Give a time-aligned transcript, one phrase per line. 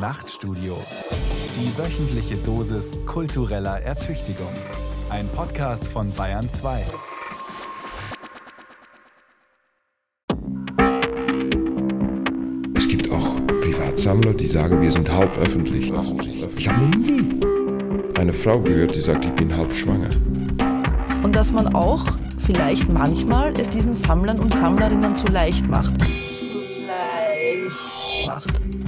[0.00, 0.78] Nachtstudio.
[1.54, 4.54] Die wöchentliche Dosis kultureller Ertüchtigung.
[5.10, 6.84] Ein Podcast von Bayern 2.
[12.74, 15.92] Es gibt auch Privatsammler, die sagen, wir sind halb öffentlich.
[16.56, 17.40] Ich habe noch nie
[18.18, 20.08] eine Frau gehört, die sagt, ich bin halb schwanger.
[21.22, 22.06] Und dass man auch
[22.38, 25.92] vielleicht manchmal es diesen Sammlern und Sammlerinnen zu leicht macht.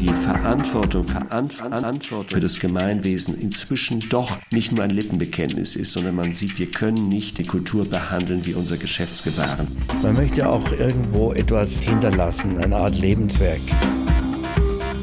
[0.02, 6.32] Die Verantwortung, Verantwortung für das Gemeinwesen inzwischen doch nicht nur ein Lippenbekenntnis ist, sondern man
[6.32, 9.68] sieht, wir können nicht die Kultur behandeln wie unser Geschäftsgebaren.
[10.02, 13.60] Man möchte auch irgendwo etwas hinterlassen, eine Art Lebenswerk.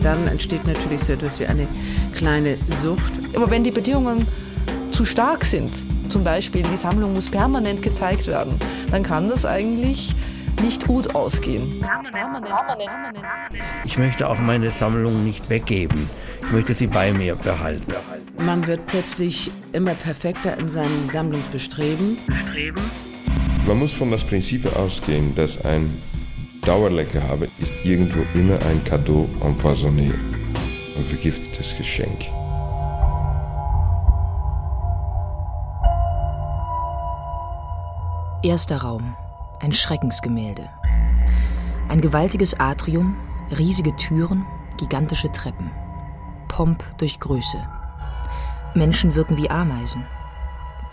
[0.04, 1.66] Dann entsteht natürlich so etwas wie eine
[2.13, 3.13] kleine Sucht.
[3.34, 4.27] Aber wenn die Bedingungen
[4.91, 5.71] zu stark sind,
[6.09, 8.55] zum Beispiel die Sammlung muss permanent gezeigt werden,
[8.91, 10.13] dann kann das eigentlich
[10.62, 11.84] nicht gut ausgehen.
[13.86, 16.09] Ich möchte auch meine Sammlung nicht weggeben.
[16.44, 17.94] Ich möchte sie bei mir behalten.
[18.38, 22.18] Man wird plötzlich immer perfekter in seinem Sammlungsbestreben.
[23.68, 26.01] Man muss von das Prinzip ausgehen, dass ein
[26.66, 30.12] Dauerleckerhabe ist irgendwo immer ein Cadeau empoisonné,
[30.98, 32.26] ein vergiftetes Geschenk.
[38.41, 39.16] Erster Raum.
[39.62, 40.70] Ein Schreckensgemälde.
[41.90, 43.18] Ein gewaltiges Atrium,
[43.57, 44.46] riesige Türen,
[44.77, 45.70] gigantische Treppen.
[46.48, 47.57] Pomp durch Größe.
[48.74, 50.05] Menschen wirken wie Ameisen.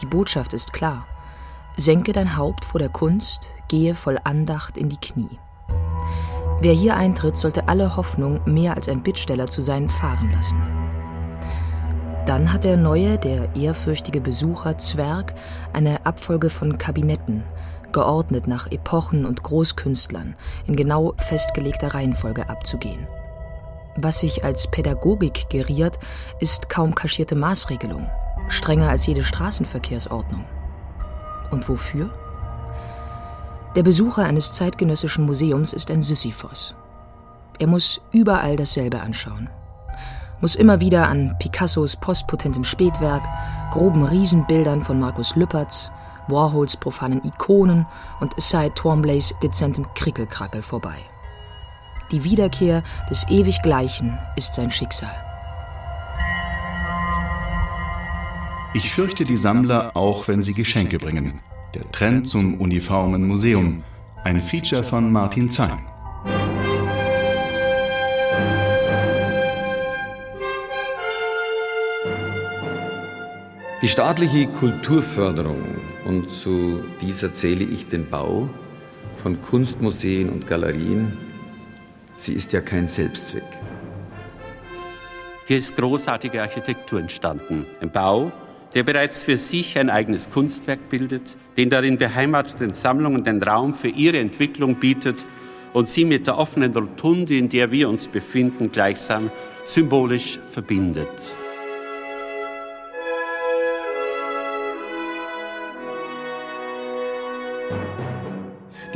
[0.00, 1.06] Die Botschaft ist klar.
[1.76, 5.38] Senke dein Haupt vor der Kunst, gehe voll Andacht in die Knie.
[6.60, 10.60] Wer hier eintritt, sollte alle Hoffnung, mehr als ein Bittsteller zu sein, fahren lassen.
[12.26, 15.34] Dann hat der neue, der ehrfürchtige Besucher Zwerg
[15.72, 17.44] eine Abfolge von Kabinetten,
[17.96, 23.06] geordnet nach Epochen und Großkünstlern, in genau festgelegter Reihenfolge abzugehen.
[23.96, 25.98] Was sich als Pädagogik geriert,
[26.38, 28.06] ist kaum kaschierte Maßregelung,
[28.48, 30.44] strenger als jede Straßenverkehrsordnung.
[31.50, 32.10] Und wofür?
[33.76, 36.74] Der Besucher eines zeitgenössischen Museums ist ein Sisyphos.
[37.58, 39.48] Er muss überall dasselbe anschauen
[40.40, 43.22] muss immer wieder an Picassos postpotentem Spätwerk,
[43.70, 45.90] groben Riesenbildern von Markus Lüppertz,
[46.28, 47.86] Warhols profanen Ikonen
[48.20, 50.98] und Cy Twombleys dezentem Krickelkrackel vorbei.
[52.12, 55.14] Die Wiederkehr des ewig Gleichen ist sein Schicksal.
[58.74, 61.40] Ich fürchte die Sammler, auch wenn sie Geschenke bringen.
[61.74, 63.82] Der Trend zum uniformen Museum.
[64.22, 65.95] Ein Feature von Martin Zein.
[73.86, 75.62] Die staatliche Kulturförderung,
[76.04, 78.50] und zu dieser zähle ich den Bau
[79.16, 81.16] von Kunstmuseen und Galerien,
[82.18, 83.44] sie ist ja kein Selbstzweck.
[85.46, 87.64] Hier ist großartige Architektur entstanden.
[87.80, 88.32] Ein Bau,
[88.74, 93.86] der bereits für sich ein eigenes Kunstwerk bildet, den darin beheimateten Sammlungen den Raum für
[93.86, 95.24] ihre Entwicklung bietet
[95.74, 99.30] und sie mit der offenen Rotunde, in der wir uns befinden, gleichsam
[99.64, 101.35] symbolisch verbindet.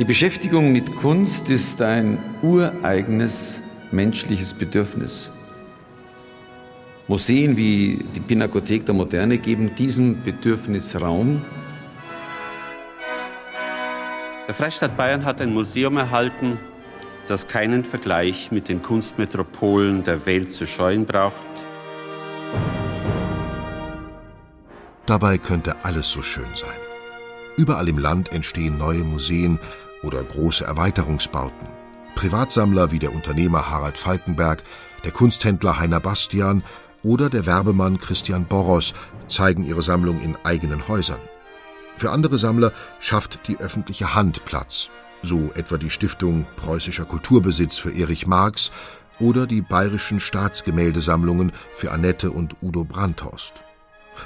[0.01, 3.59] Die Beschäftigung mit Kunst ist ein ureigenes
[3.91, 5.29] menschliches Bedürfnis.
[7.07, 11.45] Museen wie die Pinakothek der Moderne geben diesem Bedürfnis Raum.
[14.47, 16.57] Der Freistaat Bayern hat ein Museum erhalten,
[17.27, 21.35] das keinen Vergleich mit den Kunstmetropolen der Welt zu scheuen braucht.
[25.05, 26.79] Dabei könnte alles so schön sein.
[27.55, 29.59] Überall im Land entstehen neue Museen
[30.03, 31.67] oder große Erweiterungsbauten.
[32.15, 34.63] Privatsammler wie der Unternehmer Harald Falkenberg,
[35.03, 36.63] der Kunsthändler Heiner Bastian
[37.03, 38.93] oder der Werbemann Christian Boros
[39.27, 41.19] zeigen ihre Sammlung in eigenen Häusern.
[41.97, 44.89] Für andere Sammler schafft die öffentliche Hand Platz,
[45.23, 48.71] so etwa die Stiftung Preußischer Kulturbesitz für Erich Marx
[49.19, 53.53] oder die bayerischen Staatsgemäldesammlungen für Annette und Udo Brandhorst.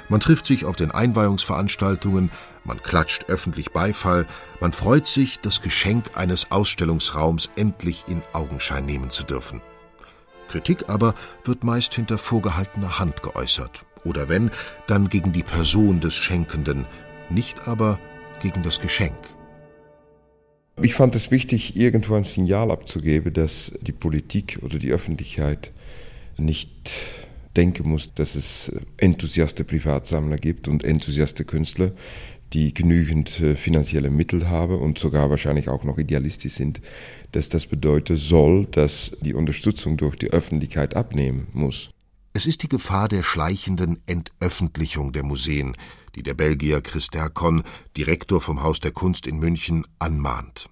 [0.08, 2.30] Man trifft sich auf den Einweihungsveranstaltungen,
[2.66, 4.26] man klatscht öffentlich Beifall,
[4.60, 9.62] man freut sich, das Geschenk eines Ausstellungsraums endlich in Augenschein nehmen zu dürfen.
[10.48, 11.14] Kritik aber
[11.44, 14.50] wird meist hinter vorgehaltener Hand geäußert, oder wenn,
[14.86, 16.86] dann gegen die Person des Schenkenden,
[17.30, 17.98] nicht aber
[18.40, 19.16] gegen das Geschenk.
[20.82, 25.72] Ich fand es wichtig, irgendwo ein Signal abzugeben, dass die Politik oder die Öffentlichkeit
[26.36, 26.92] nicht
[27.56, 31.92] denken muss, dass es enthusiaste Privatsammler gibt und enthusiaste Künstler,
[32.52, 36.80] die genügend äh, finanzielle Mittel haben und sogar wahrscheinlich auch noch idealistisch sind,
[37.32, 41.90] dass das bedeuten soll, dass die Unterstützung durch die Öffentlichkeit abnehmen muss.
[42.32, 45.74] Es ist die Gefahr der schleichenden Entöffentlichung der Museen,
[46.14, 47.62] die der Belgier Chris Derkon,
[47.96, 50.68] Direktor vom Haus der Kunst in München, anmahnt.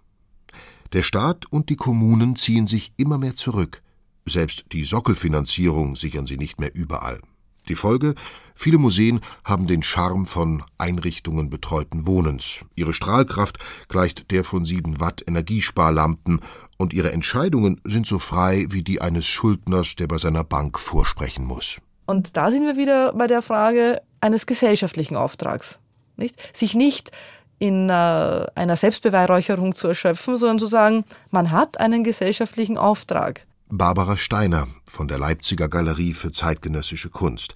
[0.93, 3.82] Der Staat und die Kommunen ziehen sich immer mehr zurück.
[4.27, 7.20] Selbst die Sockelfinanzierung sichern sie nicht mehr überall.
[7.69, 8.15] Die Folge?
[8.55, 12.61] Viele Museen haben den Charme von Einrichtungen betreuten Wohnens.
[12.77, 13.59] Ihre Strahlkraft
[13.89, 16.41] gleicht der von 7 Watt Energiesparlampen
[16.77, 21.45] und ihre Entscheidungen sind so frei wie die eines Schuldners, der bei seiner Bank vorsprechen
[21.45, 21.81] muss.
[22.06, 25.79] Und da sind wir wieder bei der Frage eines gesellschaftlichen Auftrags.
[26.17, 26.37] Nicht?
[26.56, 27.11] Sich nicht
[27.59, 33.47] in äh, einer Selbstbeweihräucherung zu erschöpfen, sondern zu sagen, man hat einen gesellschaftlichen Auftrag.
[33.69, 37.55] Barbara Steiner von der Leipziger Galerie für zeitgenössische Kunst.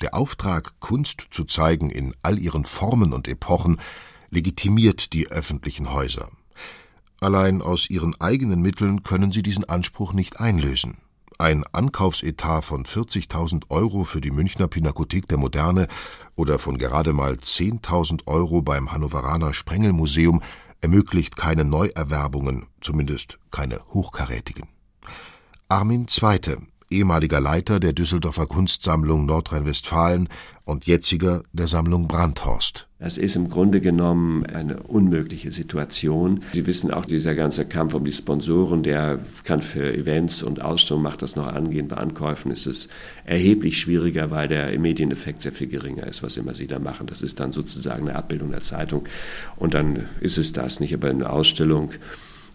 [0.00, 3.80] Der Auftrag, Kunst zu zeigen in all ihren Formen und Epochen,
[4.30, 6.28] legitimiert die öffentlichen Häuser.
[7.20, 10.98] Allein aus ihren eigenen Mitteln können sie diesen Anspruch nicht einlösen.
[11.38, 15.88] Ein Ankaufsetat von 40.000 Euro für die Münchner Pinakothek der Moderne
[16.36, 20.42] oder von gerade mal 10.000 Euro beim Hannoveraner Sprengelmuseum
[20.80, 24.68] ermöglicht keine Neuerwerbungen, zumindest keine hochkarätigen.
[25.68, 26.58] Armin II.,
[26.90, 30.28] ehemaliger Leiter der Düsseldorfer Kunstsammlung Nordrhein-Westfalen
[30.64, 32.86] und jetziger der Sammlung Brandhorst.
[32.98, 36.42] Das ist im Grunde genommen eine unmögliche Situation.
[36.54, 41.02] Sie wissen auch, dieser ganze Kampf um die Sponsoren, der kann für Events und Ausstellungen
[41.02, 41.88] macht das noch angehen.
[41.88, 42.88] Bei Ankäufen ist es
[43.26, 47.06] erheblich schwieriger, weil der Medieneffekt sehr viel geringer ist, was immer Sie da machen.
[47.06, 49.04] Das ist dann sozusagen eine Abbildung der Zeitung
[49.56, 50.94] und dann ist es das nicht.
[50.94, 51.90] Aber eine Ausstellung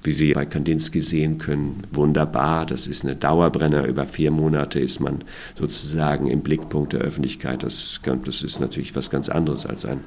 [0.03, 2.65] wie Sie bei Kandinsky sehen können, wunderbar.
[2.65, 3.85] Das ist eine Dauerbrenner.
[3.85, 5.23] Über vier Monate ist man
[5.57, 7.63] sozusagen im Blickpunkt der Öffentlichkeit.
[7.63, 10.01] Das, das ist natürlich was ganz anderes als ein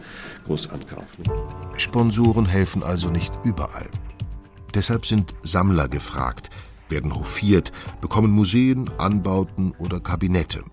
[0.47, 1.19] Großankauf.
[1.19, 1.25] Ne?
[1.77, 3.89] Sponsoren helfen also nicht überall.
[4.75, 6.49] Deshalb sind Sammler gefragt,
[6.89, 10.65] werden hofiert, bekommen Museen, Anbauten oder Kabinette.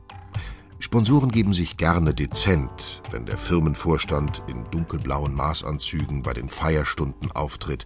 [0.81, 7.85] Sponsoren geben sich gerne dezent, wenn der Firmenvorstand in dunkelblauen Maßanzügen bei den Feierstunden auftritt.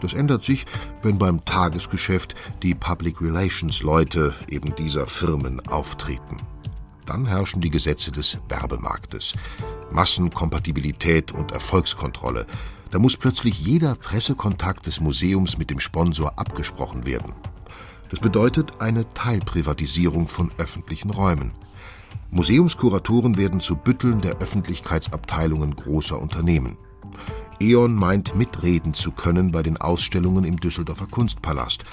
[0.00, 0.66] Das ändert sich,
[1.00, 6.38] wenn beim Tagesgeschäft die Public Relations Leute eben dieser Firmen auftreten.
[7.06, 9.34] Dann herrschen die Gesetze des Werbemarktes.
[9.92, 12.46] Massenkompatibilität und Erfolgskontrolle.
[12.90, 17.32] Da muss plötzlich jeder Pressekontakt des Museums mit dem Sponsor abgesprochen werden.
[18.10, 21.52] Das bedeutet eine Teilprivatisierung von öffentlichen Räumen.
[22.30, 26.76] Museumskuratoren werden zu Bütteln der Öffentlichkeitsabteilungen großer Unternehmen.
[27.60, 31.84] E.ON meint mitreden zu können bei den Ausstellungen im Düsseldorfer Kunstpalast.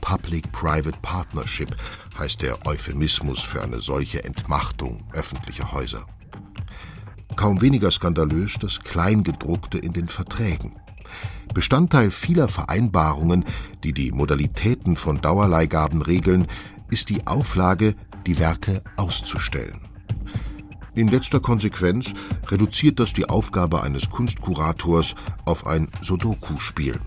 [0.00, 1.76] Public-Private Partnership
[2.18, 6.06] heißt der Euphemismus für eine solche Entmachtung öffentlicher Häuser.
[7.36, 10.76] Kaum weniger skandalös das Kleingedruckte in den Verträgen.
[11.54, 13.44] Bestandteil vieler Vereinbarungen,
[13.84, 16.46] die die Modalitäten von Dauerleihgaben regeln,
[16.90, 17.94] ist die Auflage,
[18.26, 19.80] die Werke auszustellen.
[20.94, 22.12] In letzter Konsequenz
[22.48, 25.14] reduziert das die Aufgabe eines Kunstkurators
[25.44, 26.98] auf ein Sudoku-Spiel.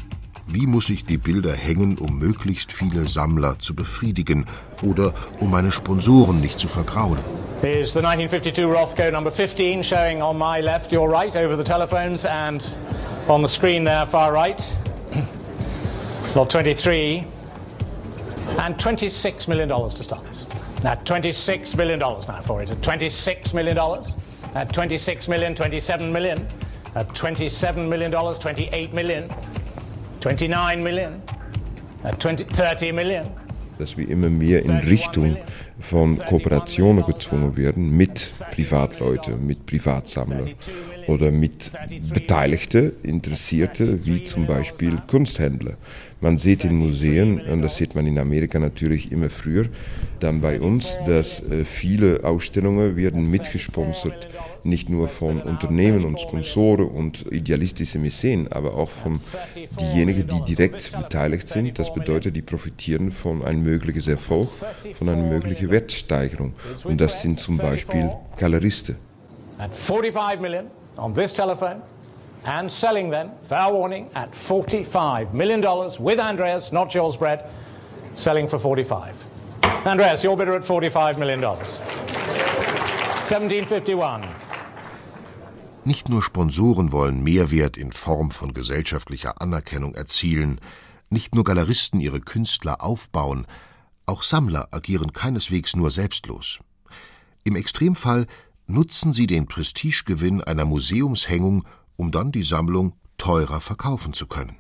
[0.46, 4.46] Wie muss ich die Bilder hängen, um möglichst viele Sammler zu befriedigen
[4.82, 7.24] oder um meine Sponsoren nicht zu vergraulen?
[7.62, 12.26] Here's the 1952 Rothko number 15 showing on my left, your right over the telephones
[12.26, 12.64] and
[13.28, 14.74] on the screen there far right.
[16.36, 17.26] Lot 23
[18.58, 20.46] and $26 million to start this.
[20.84, 22.72] At $26 million now for it.
[22.72, 23.78] At $26 million.
[24.56, 26.48] At $26 million, $27 million.
[26.96, 29.30] At $27 million, $28 million.
[30.20, 31.22] $29 million.
[32.04, 33.32] At 20, $30 million.
[33.78, 35.38] Dass wir immer mehr in Richtung
[35.80, 40.54] von Kooperationen gezwungen werden mit Privatleuten, mit Privatsammlern
[41.08, 41.72] oder mit
[42.14, 45.76] Beteiligten, Interessierte, wie zum Beispiel Kunsthändler.
[46.22, 49.68] Man sieht in Museen, und das sieht man in Amerika natürlich immer früher,
[50.20, 54.28] dann bei uns, dass äh, viele Ausstellungen werden mitgesponsert,
[54.64, 59.22] nicht nur von Unternehmen und Sponsoren und idealistischen Mäzen, aber auch von
[59.80, 61.80] diejenigen, die direkt beteiligt sind.
[61.80, 64.50] Das bedeutet, die profitieren von einem möglichen Erfolg,
[64.96, 66.54] von einer möglichen Wertsteigerung.
[66.84, 68.98] Und das sind zum Beispiel Galeristen.
[69.58, 70.66] At 45 million
[70.98, 71.82] on this telephone
[72.46, 75.62] and selling them, fair warning, at $45 million
[76.00, 77.50] with Andreas, not Jules Brett,
[78.16, 79.26] selling for 45.
[79.86, 81.42] Andreas, your bidder at $45 million.
[81.42, 84.28] 1751.
[85.86, 90.60] Nicht nur Sponsoren wollen Mehrwert in Form von gesellschaftlicher Anerkennung erzielen,
[91.10, 93.48] nicht nur Galeristen ihre Künstler aufbauen,
[94.06, 96.60] auch Sammler agieren keineswegs nur selbstlos.
[97.44, 98.28] Im Extremfall
[98.68, 101.66] nutzen sie den Prestigegewinn einer Museumshängung
[102.00, 104.56] um dann die Sammlung teurer verkaufen zu können.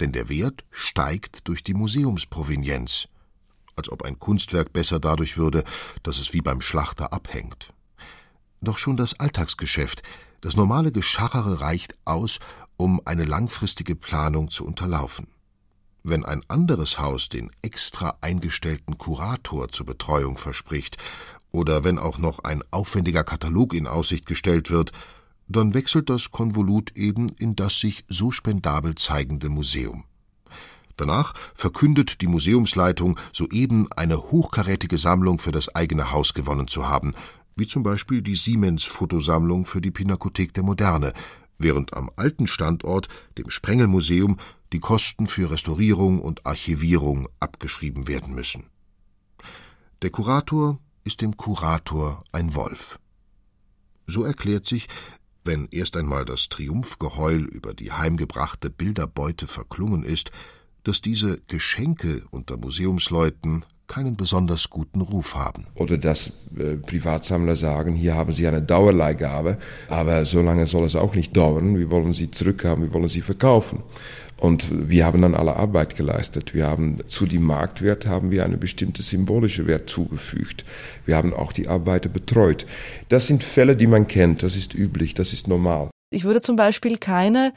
[0.00, 3.08] Denn der Wert steigt durch die Museumsprovenienz,
[3.76, 5.62] als ob ein Kunstwerk besser dadurch würde,
[6.02, 7.74] dass es wie beim Schlachter abhängt.
[8.62, 10.02] Doch schon das Alltagsgeschäft,
[10.40, 12.38] das normale Geschachere reicht aus,
[12.78, 15.26] um eine langfristige Planung zu unterlaufen.
[16.02, 20.96] Wenn ein anderes Haus den extra eingestellten Kurator zur Betreuung verspricht
[21.52, 24.92] oder wenn auch noch ein aufwendiger Katalog in Aussicht gestellt wird,
[25.48, 30.04] dann wechselt das Konvolut eben in das sich so spendabel zeigende Museum.
[30.96, 37.14] Danach verkündet die Museumsleitung soeben eine hochkarätige Sammlung für das eigene Haus gewonnen zu haben,
[37.56, 41.12] wie zum Beispiel die Siemens-Fotosammlung für die Pinakothek der Moderne,
[41.56, 44.38] während am alten Standort, dem Sprengelmuseum,
[44.72, 48.64] die Kosten für Restaurierung und Archivierung abgeschrieben werden müssen.
[50.02, 52.98] Der Kurator ist dem Kurator ein Wolf.
[54.06, 54.88] So erklärt sich,
[55.48, 60.30] wenn erst einmal das Triumphgeheul über die heimgebrachte Bilderbeute verklungen ist,
[60.84, 65.66] dass diese Geschenke unter Museumsleuten keinen besonders guten Ruf haben.
[65.74, 69.56] Oder dass äh, Privatsammler sagen, hier haben Sie eine Dauerleihgabe,
[69.88, 73.22] aber so lange soll es auch nicht dauern, wir wollen sie zurückhaben, wir wollen sie
[73.22, 73.82] verkaufen.
[74.38, 76.54] Und wir haben dann alle Arbeit geleistet.
[76.54, 80.64] Wir haben zu dem Marktwert haben wir eine bestimmte symbolische Wert zugefügt.
[81.04, 82.64] Wir haben auch die Arbeiter betreut.
[83.08, 84.44] Das sind Fälle, die man kennt.
[84.44, 85.14] Das ist üblich.
[85.14, 85.90] Das ist normal.
[86.10, 87.52] Ich würde zum Beispiel keine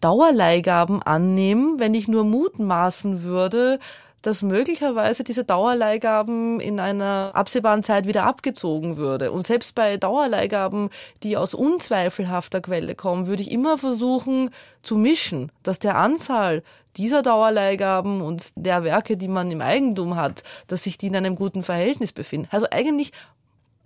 [0.00, 3.78] Dauerleihgaben annehmen, wenn ich nur mutmaßen würde,
[4.22, 9.32] dass möglicherweise diese Dauerleihgaben in einer absehbaren Zeit wieder abgezogen würde.
[9.32, 10.90] Und selbst bei Dauerleihgaben,
[11.22, 14.50] die aus unzweifelhafter Quelle kommen, würde ich immer versuchen
[14.82, 16.62] zu mischen, dass der Anzahl
[16.96, 21.36] dieser Dauerleihgaben und der Werke, die man im Eigentum hat, dass sich die in einem
[21.36, 22.48] guten Verhältnis befinden.
[22.50, 23.12] Also eigentlich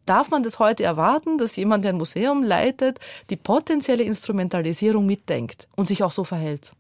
[0.07, 3.01] Darf man das heute erwarten, dass jemand, der ein Museum leitet,
[3.31, 6.73] die potenzielle Instrumentalisierung mitdenkt und sich auch so verhält?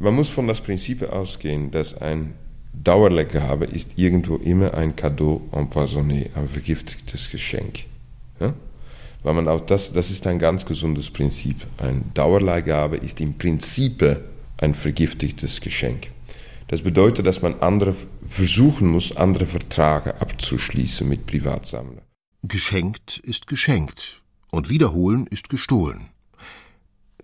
[0.00, 2.34] Man muss von das Prinzip ausgehen, dass ein
[2.72, 7.80] Dauerleihgabe ist irgendwo immer ein Cadeau empoisonné, ein vergiftetes Geschenk.
[8.38, 8.54] Ja?
[9.22, 11.66] Weil man auch das, das ist ein ganz gesundes Prinzip.
[11.78, 14.20] Ein Dauerleihgabe ist im Prinzip
[14.56, 16.08] ein vergiftetes Geschenk.
[16.68, 17.96] Das bedeutet, dass man andere
[18.28, 22.04] versuchen muss, andere Verträge abzuschließen mit Privatsammlern.
[22.42, 26.10] Geschenkt ist geschenkt und wiederholen ist gestohlen.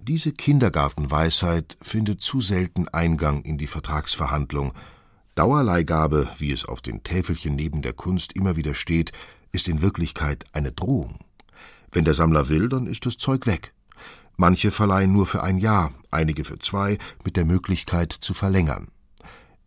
[0.01, 4.73] Diese Kindergartenweisheit findet zu selten Eingang in die Vertragsverhandlung,
[5.37, 9.13] Dauerleihgabe, wie es auf den Täfelchen neben der Kunst immer wieder steht,
[9.53, 11.19] ist in Wirklichkeit eine Drohung.
[11.93, 13.75] Wenn der Sammler will, dann ist das Zeug weg.
[14.39, 18.89] Manche verleihen nur für ein Jahr, einige für zwei, mit der Möglichkeit zu verlängern.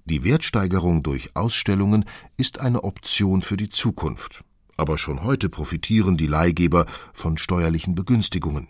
[0.05, 4.43] Die Wertsteigerung durch Ausstellungen ist eine Option für die Zukunft.
[4.75, 8.69] Aber schon heute profitieren die Leihgeber von steuerlichen Begünstigungen.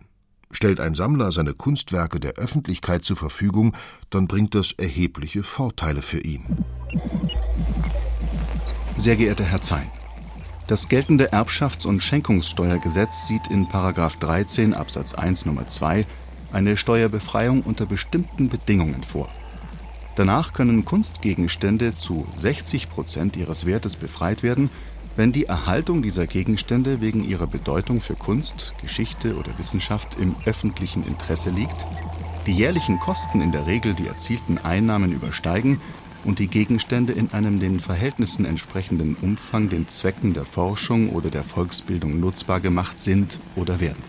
[0.52, 3.76] Stellt ein Sammler seine Kunstwerke der Öffentlichkeit zur Verfügung,
[4.10, 6.44] dann bringt das erhebliche Vorteile für ihn.
[8.98, 9.90] Sehr geehrter Herr Zein,
[10.68, 16.06] das geltende Erbschafts- und Schenkungssteuergesetz sieht in 13 Absatz 1 Nummer 2
[16.52, 19.30] eine Steuerbefreiung unter bestimmten Bedingungen vor.
[20.16, 24.70] Danach können Kunstgegenstände zu 60 Prozent ihres Wertes befreit werden,
[25.16, 31.06] wenn die Erhaltung dieser Gegenstände wegen ihrer Bedeutung für Kunst, Geschichte oder Wissenschaft im öffentlichen
[31.06, 31.86] Interesse liegt,
[32.46, 35.82] die jährlichen Kosten in der Regel die erzielten Einnahmen übersteigen
[36.24, 41.44] und die Gegenstände in einem den Verhältnissen entsprechenden Umfang den Zwecken der Forschung oder der
[41.44, 44.04] Volksbildung nutzbar gemacht sind oder werden.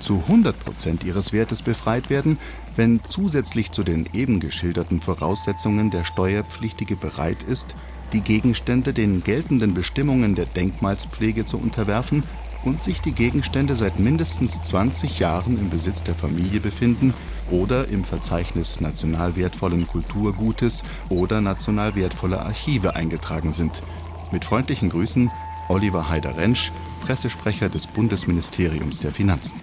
[0.00, 2.38] Zu 100 Prozent ihres Wertes befreit werden,
[2.74, 7.74] wenn zusätzlich zu den eben geschilderten Voraussetzungen der Steuerpflichtige bereit ist,
[8.12, 12.24] die Gegenstände den geltenden Bestimmungen der Denkmalspflege zu unterwerfen
[12.64, 17.14] und sich die Gegenstände seit mindestens 20 Jahren im Besitz der Familie befinden
[17.50, 23.82] oder im Verzeichnis national wertvollen Kulturgutes oder national wertvoller Archive eingetragen sind.
[24.32, 25.30] Mit freundlichen Grüßen
[25.68, 26.72] Oliver Heider-Rentsch,
[27.04, 29.60] Pressesprecher des Bundesministeriums der Finanzen.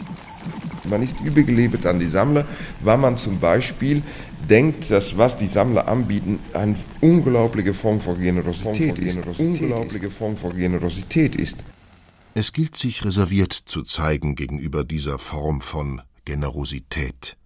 [0.85, 2.45] Man ist übergeliefert an die Sammler,
[2.79, 4.01] weil man zum Beispiel
[4.49, 9.19] denkt, dass was die Sammler anbieten, eine unglaubliche Form von Generosität, ist.
[9.37, 11.57] Unglaubliche Form von Generosität ist.
[12.33, 17.37] Es gilt sich reserviert zu zeigen gegenüber dieser Form von Generosität.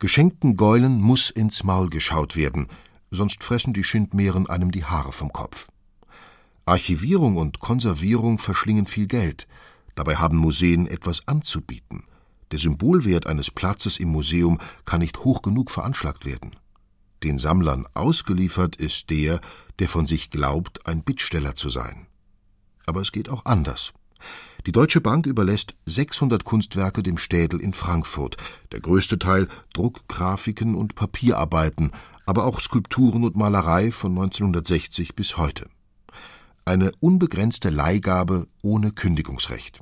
[0.00, 2.66] Geschenkten Gäulen muss ins Maul geschaut werden,
[3.10, 5.68] sonst fressen die Schindmeeren einem die Haare vom Kopf.
[6.66, 9.46] Archivierung und Konservierung verschlingen viel Geld,
[9.94, 12.04] dabei haben Museen etwas anzubieten.
[12.52, 16.52] Der Symbolwert eines Platzes im Museum kann nicht hoch genug veranschlagt werden.
[17.22, 19.40] Den Sammlern ausgeliefert ist der,
[19.78, 22.06] der von sich glaubt, ein Bittsteller zu sein.
[22.84, 23.94] Aber es geht auch anders.
[24.66, 28.36] Die Deutsche Bank überlässt 600 Kunstwerke dem Städel in Frankfurt,
[28.70, 31.90] der größte Teil Druckgrafiken und Papierarbeiten,
[32.26, 35.68] aber auch Skulpturen und Malerei von 1960 bis heute.
[36.64, 39.80] Eine unbegrenzte Leihgabe ohne Kündigungsrecht.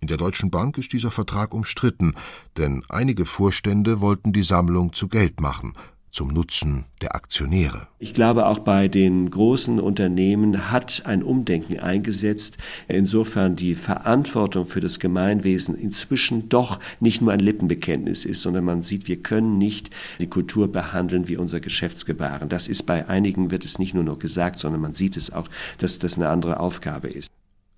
[0.00, 2.14] In der Deutschen Bank ist dieser Vertrag umstritten,
[2.56, 5.74] denn einige Vorstände wollten die Sammlung zu Geld machen,
[6.10, 7.86] zum Nutzen der Aktionäre.
[7.98, 12.56] Ich glaube, auch bei den großen Unternehmen hat ein Umdenken eingesetzt,
[12.88, 18.80] insofern die Verantwortung für das Gemeinwesen inzwischen doch nicht nur ein Lippenbekenntnis ist, sondern man
[18.80, 22.48] sieht, wir können nicht die Kultur behandeln wie unser Geschäftsgebaren.
[22.48, 25.48] Das ist bei einigen, wird es nicht nur noch gesagt, sondern man sieht es auch,
[25.76, 27.30] dass das eine andere Aufgabe ist.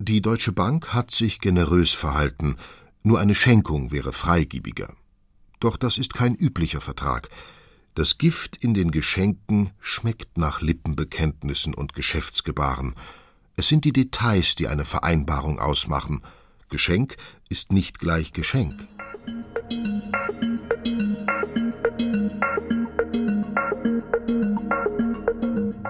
[0.04, 2.56] Die Deutsche Bank hat sich generös verhalten,
[3.04, 4.92] nur eine Schenkung wäre freigiebiger.
[5.60, 7.28] Doch das ist kein üblicher Vertrag.
[7.94, 12.96] Das Gift in den Geschenken schmeckt nach Lippenbekenntnissen und Geschäftsgebaren.
[13.54, 16.22] Es sind die Details, die eine Vereinbarung ausmachen.
[16.68, 17.14] Geschenk
[17.48, 18.88] ist nicht gleich Geschenk.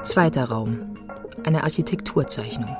[0.02, 0.99] Zweiter Raum.
[1.45, 2.76] Eine Architekturzeichnung.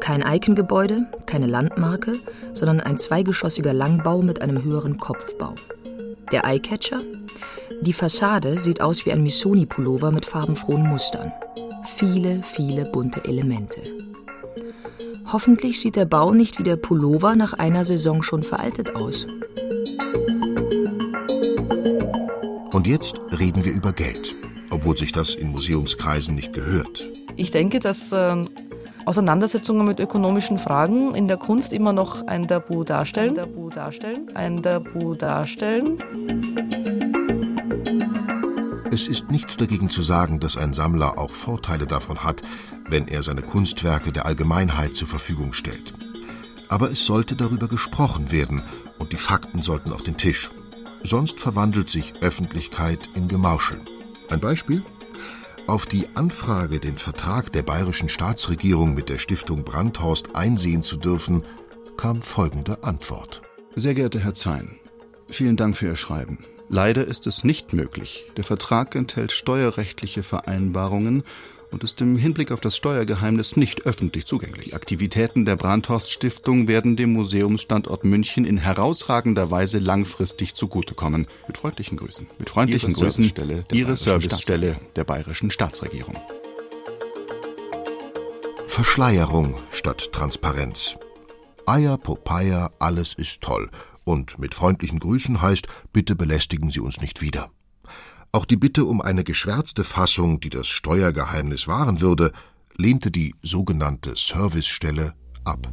[0.00, 2.18] Kein Eikengebäude, keine Landmarke,
[2.52, 5.54] sondern ein zweigeschossiger Langbau mit einem höheren Kopfbau.
[6.32, 7.02] Der Eyecatcher?
[7.82, 11.32] Die Fassade sieht aus wie ein Missoni-Pullover mit farbenfrohen Mustern.
[11.84, 13.80] Viele, viele bunte Elemente.
[15.32, 19.26] Hoffentlich sieht der Bau nicht wie der Pullover nach einer Saison schon veraltet aus.
[22.72, 24.36] Und jetzt reden wir über Geld,
[24.70, 27.08] obwohl sich das in Museumskreisen nicht gehört.
[27.36, 28.44] Ich denke, dass äh,
[29.06, 33.30] Auseinandersetzungen mit ökonomischen Fragen in der Kunst immer noch ein Tabu darstellen.
[33.30, 34.26] Ein Tabu darstellen.
[34.34, 36.02] Ein Tabu darstellen.
[38.90, 42.42] Es ist nichts dagegen zu sagen, dass ein Sammler auch Vorteile davon hat,
[42.88, 45.94] wenn er seine Kunstwerke der Allgemeinheit zur Verfügung stellt.
[46.68, 48.64] Aber es sollte darüber gesprochen werden
[48.98, 50.50] und die Fakten sollten auf den Tisch.
[51.04, 53.80] Sonst verwandelt sich Öffentlichkeit in Gemauschel.
[54.30, 54.82] Ein Beispiel?
[55.66, 61.42] Auf die Anfrage, den Vertrag der bayerischen Staatsregierung mit der Stiftung Brandhorst einsehen zu dürfen,
[61.96, 63.42] kam folgende Antwort.
[63.74, 64.76] Sehr geehrter Herr Zein,
[65.26, 66.38] vielen Dank für Ihr Schreiben.
[66.68, 68.30] Leider ist es nicht möglich.
[68.36, 71.24] Der Vertrag enthält steuerrechtliche Vereinbarungen
[71.76, 74.64] und ist im Hinblick auf das Steuergeheimnis nicht öffentlich zugänglich.
[74.64, 81.26] Die Aktivitäten der Brandhorst Stiftung werden dem Museumsstandort München in herausragender Weise langfristig zugutekommen.
[81.46, 82.28] Mit freundlichen Grüßen.
[82.38, 86.16] Mit freundlichen Ihre Grüßen, Servicestelle der Ihre Servicestelle der bayerischen Staatsregierung.
[88.66, 90.96] Verschleierung statt Transparenz.
[91.66, 93.68] Eier, Popeye, alles ist toll.
[94.04, 97.50] Und mit freundlichen Grüßen heißt, bitte belästigen Sie uns nicht wieder.
[98.32, 102.32] Auch die Bitte um eine geschwärzte Fassung, die das Steuergeheimnis wahren würde,
[102.76, 105.68] lehnte die sogenannte Servicestelle ab.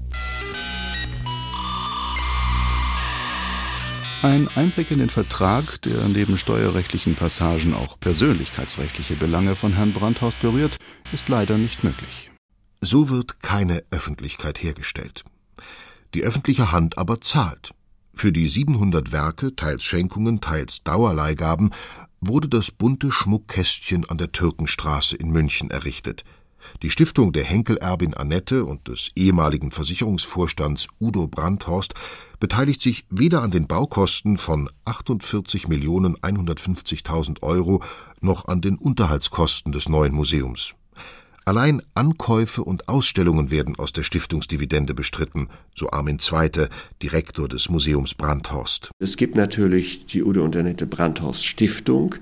[4.23, 10.39] Ein Einblick in den Vertrag, der neben steuerrechtlichen Passagen auch persönlichkeitsrechtliche Belange von Herrn Brandhorst
[10.39, 10.77] berührt,
[11.11, 12.31] ist leider nicht möglich.
[12.79, 15.25] So wird keine Öffentlichkeit hergestellt.
[16.13, 17.73] Die öffentliche Hand aber zahlt.
[18.13, 21.71] Für die 700 Werke, teils Schenkungen, teils Dauerleihgaben,
[22.27, 26.23] wurde das bunte Schmuckkästchen an der Türkenstraße in München errichtet.
[26.81, 31.93] Die Stiftung der Henkelerbin Annette und des ehemaligen Versicherungsvorstands Udo Brandhorst
[32.39, 37.83] beteiligt sich weder an den Baukosten von 48.150.000 Euro
[38.21, 40.75] noch an den Unterhaltskosten des neuen Museums.
[41.45, 46.69] Allein Ankäufe und Ausstellungen werden aus der Stiftungsdividende bestritten, so Armin Zweite,
[47.01, 48.91] Direktor des Museums Brandhorst.
[48.99, 52.15] Es gibt natürlich die Udo und Annette Brandhorst Stiftung,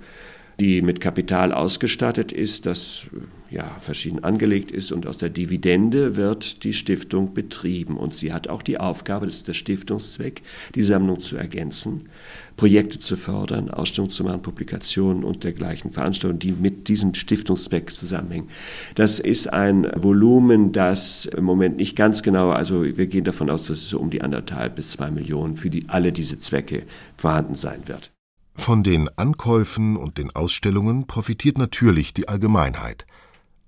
[0.62, 3.08] die mit Kapital ausgestattet ist, das
[3.50, 8.47] ja verschieden angelegt ist und aus der Dividende wird die Stiftung betrieben und sie hat
[8.47, 10.43] auch die Aufgabe, das ist der Stiftungszweck,
[10.76, 12.10] die Sammlung zu ergänzen,
[12.58, 18.50] Projekte zu fördern, Ausstellungen zu machen, Publikationen und dergleichen Veranstaltungen, die mit diesem Stiftungszweck zusammenhängen.
[18.93, 23.65] Das ist ein Volumen, das im Moment nicht ganz genau, also wir gehen davon aus,
[23.65, 26.84] dass es so um die anderthalb bis zwei Millionen für die, alle diese Zwecke
[27.17, 28.11] vorhanden sein wird.
[28.54, 33.08] Von den Ankäufen und den Ausstellungen profitiert natürlich die Allgemeinheit.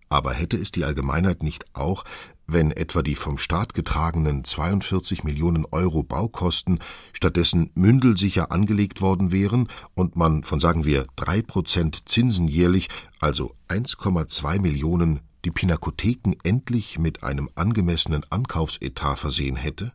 [0.10, 2.04] Aber hätte es die Allgemeinheit nicht auch,
[2.46, 6.80] wenn etwa die vom Staat getragenen 42 Millionen Euro Baukosten
[7.13, 13.54] stattdessen mündelsicher angelegt worden wären und man von sagen wir drei Prozent Zinsen jährlich, also
[13.69, 19.93] 1,2 Millionen, die Pinakotheken endlich mit einem angemessenen Ankaufsetat versehen hätte?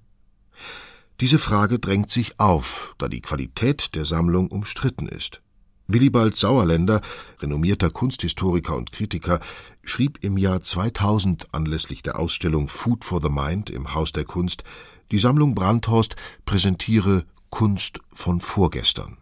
[1.20, 5.40] Diese Frage drängt sich auf, da die Qualität der Sammlung umstritten ist.
[5.88, 7.00] Willibald Sauerländer,
[7.40, 9.40] renommierter Kunsthistoriker und Kritiker,
[9.83, 14.62] schrieb im Jahr 2000 anlässlich der Ausstellung Food for the Mind im Haus der Kunst,
[15.11, 19.16] die Sammlung Brandhorst präsentiere Kunst von vorgestern.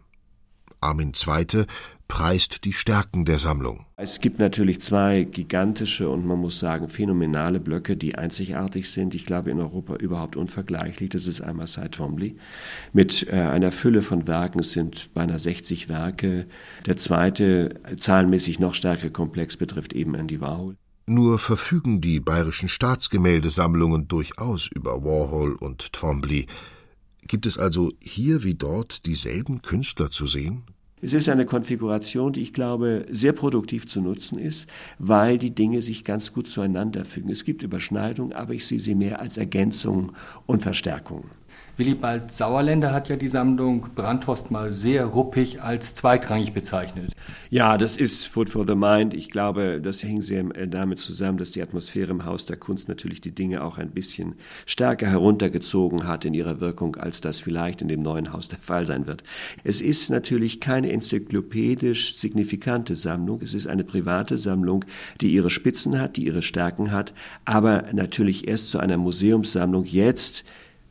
[0.81, 1.65] Armin II.
[2.07, 3.85] Preist die Stärken der Sammlung.
[3.95, 9.15] Es gibt natürlich zwei gigantische und man muss sagen phänomenale Blöcke, die einzigartig sind.
[9.15, 11.09] Ich glaube in Europa überhaupt unvergleichlich.
[11.09, 12.37] Das ist einmal Cy Twombly
[12.93, 14.59] mit äh, einer Fülle von Werken.
[14.59, 16.47] Es sind beinahe 60 Werke.
[16.85, 20.75] Der zweite, zahlenmäßig noch stärker Komplex, betrifft eben Andy Warhol.
[21.07, 26.47] Nur verfügen die bayerischen Staatsgemäldesammlungen durchaus über Warhol und Twombly.
[27.27, 30.63] Gibt es also hier wie dort dieselben Künstler zu sehen?
[30.99, 35.83] Es ist eine Konfiguration, die ich glaube sehr produktiv zu nutzen ist, weil die Dinge
[35.83, 37.29] sich ganz gut zueinander fügen.
[37.29, 40.13] Es gibt Überschneidungen, aber ich sehe sie mehr als Ergänzung
[40.47, 41.25] und Verstärkung.
[41.77, 47.13] Willibald Sauerländer hat ja die Sammlung Brandhorst mal sehr ruppig als zweitrangig bezeichnet.
[47.51, 49.13] Ja, das ist Food for the Mind.
[49.13, 52.89] Ich glaube, das hängt sehr äh, damit zusammen, dass die Atmosphäre im Haus der Kunst
[52.89, 54.33] natürlich die Dinge auch ein bisschen
[54.65, 58.87] stärker heruntergezogen hat in ihrer Wirkung, als das vielleicht in dem neuen Haus der Fall
[58.87, 59.23] sein wird.
[59.63, 63.39] Es ist natürlich keine enzyklopädisch signifikante Sammlung.
[63.43, 64.83] Es ist eine private Sammlung,
[65.21, 67.13] die ihre Spitzen hat, die ihre Stärken hat,
[67.45, 70.43] aber natürlich erst zu einer Museumssammlung jetzt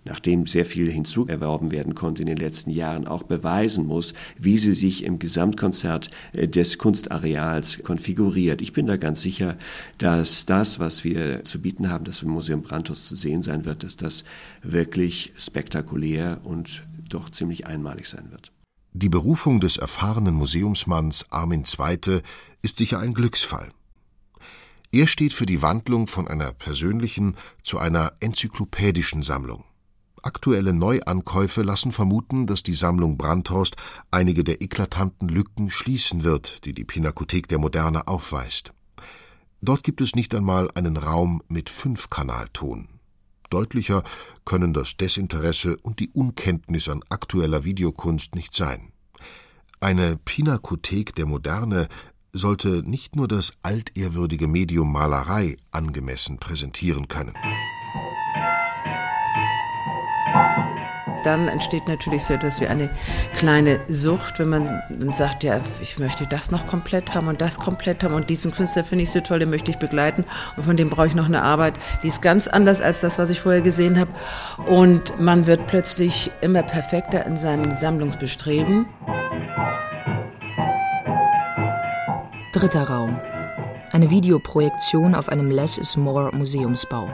[0.07, 4.73] nachdem sehr viel hinzuerworben werden konnte in den letzten Jahren, auch beweisen muss, wie sie
[4.73, 8.63] sich im Gesamtkonzert äh, des Kunstareals konfiguriert.
[8.63, 9.57] Ich bin da ganz sicher,
[9.99, 13.83] dass das, was wir zu bieten haben, das im Museum Brantus zu sehen sein wird,
[13.83, 14.25] dass das
[14.63, 18.53] wirklich spektakulär und doch ziemlich einmalig sein wird.
[18.93, 22.23] Die Berufung des erfahrenen Museumsmanns Armin II.
[22.63, 23.71] ist sicher ein Glücksfall.
[24.93, 29.65] Er steht für die Wandlung von einer persönlichen zu einer enzyklopädischen Sammlung.
[30.27, 33.77] Aktuelle Neuankäufe lassen vermuten, dass die Sammlung Brandhorst
[34.11, 38.73] einige der eklatanten Lücken schließen wird, die die Pinakothek der Moderne aufweist.
[39.63, 42.89] Dort gibt es nicht einmal einen Raum mit Fünfkanalton.
[43.51, 44.03] Deutlicher
[44.45, 48.91] können das Desinteresse und die Unkenntnis an aktueller Videokunst nicht sein.
[49.79, 51.87] Eine Pinakothek der Moderne
[52.33, 57.35] sollte nicht nur das altehrwürdige Medium Malerei angemessen präsentieren können.
[61.27, 62.89] Dann entsteht natürlich so etwas wie eine
[63.37, 68.05] kleine Sucht, wenn man sagt, ja, ich möchte das noch komplett haben und das komplett
[68.05, 70.25] haben und diesen Künstler finde ich so toll, den möchte ich begleiten
[70.57, 73.29] und von dem brauche ich noch eine Arbeit, die ist ganz anders als das, was
[73.31, 74.11] ich vorher gesehen habe.
[74.71, 78.87] Und man wird plötzlich immer perfekter in seinem Sammlungsbestreben.
[82.53, 83.19] Dritter Raum.
[83.91, 87.09] Eine Videoprojektion auf einem Less is More Museumsbau.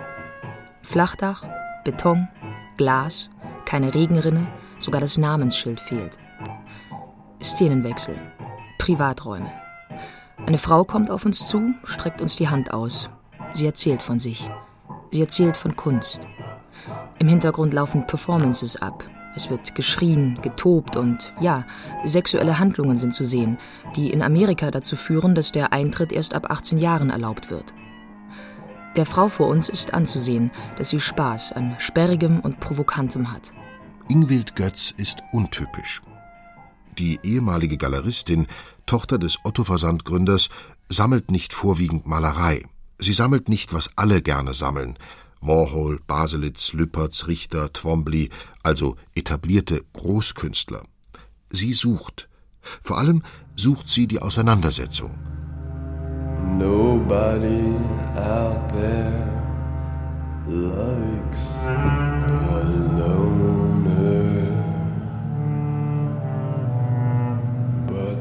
[0.82, 1.44] Flachdach,
[1.84, 2.28] Beton,
[2.76, 3.30] Glas,
[3.72, 6.18] keine Regenrinne, sogar das Namensschild fehlt.
[7.42, 8.14] Szenenwechsel.
[8.76, 9.50] Privaträume.
[10.46, 13.08] Eine Frau kommt auf uns zu, streckt uns die Hand aus.
[13.54, 14.50] Sie erzählt von sich.
[15.10, 16.28] Sie erzählt von Kunst.
[17.18, 19.04] Im Hintergrund laufen Performances ab.
[19.36, 21.64] Es wird geschrien, getobt und ja,
[22.04, 23.56] sexuelle Handlungen sind zu sehen,
[23.96, 27.72] die in Amerika dazu führen, dass der Eintritt erst ab 18 Jahren erlaubt wird.
[28.96, 33.54] Der Frau vor uns ist anzusehen, dass sie Spaß an Sperrigem und Provokantem hat.
[34.12, 36.02] Ingwild Götz ist untypisch.
[36.98, 38.46] Die ehemalige Galeristin,
[38.84, 40.50] Tochter des Otto-Versand-Gründers,
[40.90, 42.62] sammelt nicht vorwiegend Malerei.
[42.98, 44.98] Sie sammelt nicht, was alle gerne sammeln.
[45.40, 48.28] Warhol, Baselitz, Lüpertz, Richter, Twombly,
[48.62, 50.82] also etablierte Großkünstler.
[51.48, 52.28] Sie sucht.
[52.82, 53.22] Vor allem
[53.56, 55.18] sucht sie die Auseinandersetzung.
[56.58, 57.74] Nobody
[58.14, 59.32] out there
[60.46, 62.91] likes a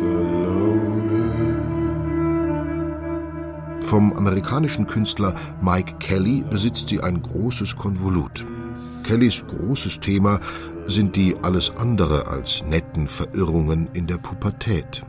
[0.00, 0.04] a
[0.42, 1.54] loner.
[3.82, 8.44] Vom amerikanischen Künstler Mike Kelly besitzt sie ein großes Konvolut.
[9.04, 10.40] Kellys großes Thema
[10.86, 15.04] sind die alles andere als netten Verirrungen in der Pubertät.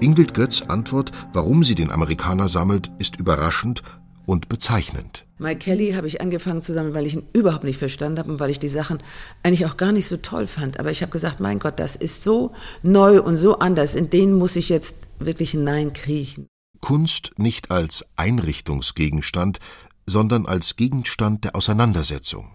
[0.00, 3.82] Ingwild Götz Antwort, warum sie den Amerikaner sammelt, ist überraschend
[4.26, 5.25] und bezeichnend.
[5.38, 8.40] Mike Kelly habe ich angefangen zu sammeln, weil ich ihn überhaupt nicht verstanden habe und
[8.40, 9.02] weil ich die Sachen
[9.42, 10.80] eigentlich auch gar nicht so toll fand.
[10.80, 13.94] Aber ich habe gesagt, mein Gott, das ist so neu und so anders.
[13.94, 16.46] In den muss ich jetzt wirklich hineinkriechen.
[16.80, 19.58] Kunst nicht als Einrichtungsgegenstand,
[20.06, 22.50] sondern als Gegenstand der Auseinandersetzung.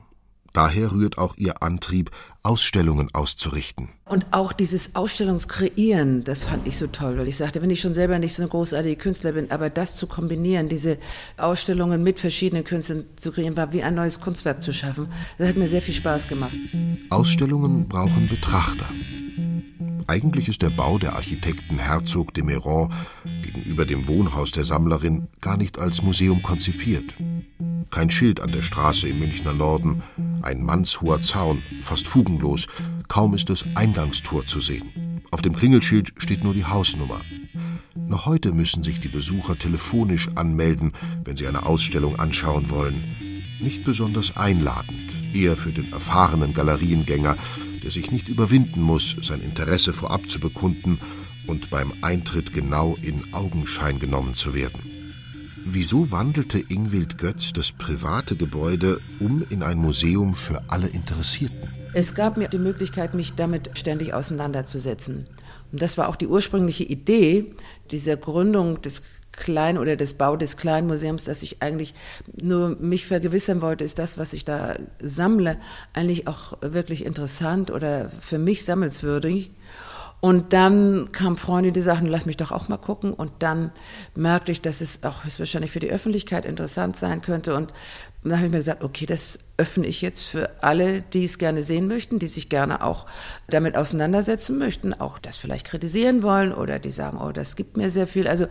[0.54, 2.12] Daher rührt auch ihr Antrieb,
[2.44, 3.90] Ausstellungen auszurichten.
[4.06, 7.94] Und auch dieses Ausstellungskreieren, das fand ich so toll, weil ich sagte, wenn ich schon
[7.94, 10.98] selber nicht so eine großartige Künstler bin, aber das zu kombinieren, diese
[11.38, 15.08] Ausstellungen mit verschiedenen Künstlern zu kreieren, war wie ein neues Kunstwerk zu schaffen.
[15.38, 16.56] Das hat mir sehr viel Spaß gemacht.
[17.12, 18.88] Ausstellungen brauchen Betrachter.
[20.08, 22.92] Eigentlich ist der Bau der Architekten Herzog de Meuron
[23.44, 27.16] gegenüber dem Wohnhaus der Sammlerin gar nicht als Museum konzipiert.
[27.92, 30.02] Kein Schild an der Straße im Münchner Norden,
[30.42, 32.67] ein mannshoher Zaun, fast fugenlos,
[33.08, 35.22] kaum ist das Eingangstor zu sehen.
[35.32, 37.20] Auf dem Klingelschild steht nur die Hausnummer.
[37.96, 43.04] Noch heute müssen sich die Besucher telefonisch anmelden, wenn sie eine Ausstellung anschauen wollen.
[43.62, 47.38] Nicht besonders einladend, eher für den erfahrenen Galeriengänger,
[47.84, 51.00] der sich nicht überwinden muss, sein Interesse vorab zu bekunden
[51.48, 54.80] und beim Eintritt genau in Augenschein genommen zu werden.
[55.65, 61.81] Wieso wandelte Ingwild Götz das private Gebäude um in ein Museum für alle Interessierten?
[61.94, 65.28] Es gab mir die Möglichkeit, mich damit ständig auseinanderzusetzen.
[65.72, 67.54] Und das war auch die ursprüngliche Idee
[67.92, 69.02] dieser Gründung des
[69.34, 71.94] kleinen oder des Bau des kleinen Museums, dass ich eigentlich
[72.42, 75.58] nur mich vergewissern wollte, ist das, was ich da sammle,
[75.94, 79.52] eigentlich auch wirklich interessant oder für mich sammelswürdig.
[80.22, 83.12] Und dann kamen Freunde, die sagten, lass mich doch auch mal gucken.
[83.12, 83.72] Und dann
[84.14, 87.56] merkte ich, dass es auch höchstwahrscheinlich für die Öffentlichkeit interessant sein könnte.
[87.56, 87.74] Und
[88.24, 91.62] dann habe ich mir gesagt, okay, das öffne ich jetzt für alle, die es gerne
[91.62, 93.06] sehen möchten, die sich gerne auch
[93.48, 97.92] damit auseinandersetzen möchten, auch das vielleicht kritisieren wollen oder die sagen, oh, das gibt mir
[97.92, 98.28] sehr viel.
[98.28, 98.48] Also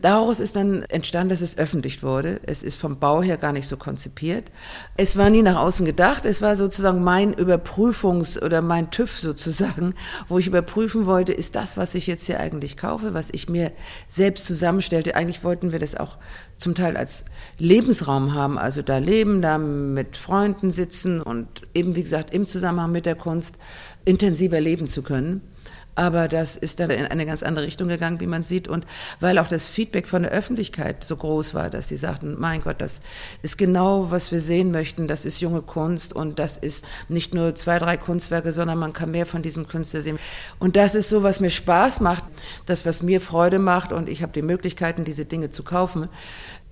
[0.00, 2.40] daraus ist dann entstanden, dass es öffentlich wurde.
[2.46, 4.50] Es ist vom Bau her gar nicht so konzipiert.
[4.96, 6.24] Es war nie nach außen gedacht.
[6.24, 9.94] Es war sozusagen mein Überprüfungs- oder mein TÜV sozusagen,
[10.28, 13.72] wo ich überprüfen wollte, ist das, was ich jetzt hier eigentlich kaufe, was ich mir
[14.08, 15.14] selbst zusammenstellte.
[15.14, 16.16] Eigentlich wollten wir das auch
[16.56, 17.24] zum Teil als
[17.58, 22.92] Lebensraum haben, also da leben, da mit Freunden sitzen und eben, wie gesagt, im Zusammenhang
[22.92, 23.56] mit der Kunst
[24.04, 25.40] intensiver leben zu können.
[25.96, 28.66] Aber das ist dann in eine ganz andere Richtung gegangen, wie man sieht.
[28.66, 28.84] Und
[29.20, 32.80] weil auch das Feedback von der Öffentlichkeit so groß war, dass sie sagten, mein Gott,
[32.80, 33.00] das
[33.42, 35.06] ist genau, was wir sehen möchten.
[35.06, 39.12] Das ist junge Kunst und das ist nicht nur zwei, drei Kunstwerke, sondern man kann
[39.12, 40.18] mehr von diesem Künstler sehen.
[40.58, 42.24] Und das ist so, was mir Spaß macht,
[42.66, 43.92] das, was mir Freude macht.
[43.92, 46.08] Und ich habe die Möglichkeiten, diese Dinge zu kaufen.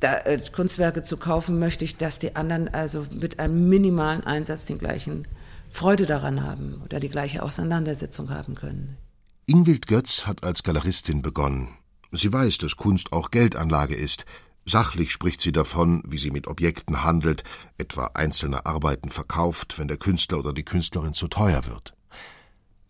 [0.00, 4.64] Da, äh, Kunstwerke zu kaufen, möchte ich, dass die anderen also mit einem minimalen Einsatz
[4.64, 5.28] den gleichen
[5.70, 8.98] Freude daran haben oder die gleiche Auseinandersetzung haben können.
[9.46, 11.76] Ingwild Götz hat als Galeristin begonnen.
[12.12, 14.24] Sie weiß, dass Kunst auch Geldanlage ist.
[14.64, 17.42] Sachlich spricht sie davon, wie sie mit Objekten handelt,
[17.76, 21.92] etwa einzelne Arbeiten verkauft, wenn der Künstler oder die Künstlerin zu teuer wird.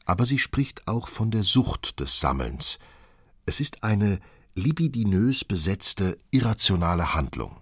[0.04, 2.78] Aber sie spricht auch von der Sucht des Sammelns.
[3.46, 4.20] Es ist eine
[4.54, 7.56] libidinös besetzte, irrationale Handlung.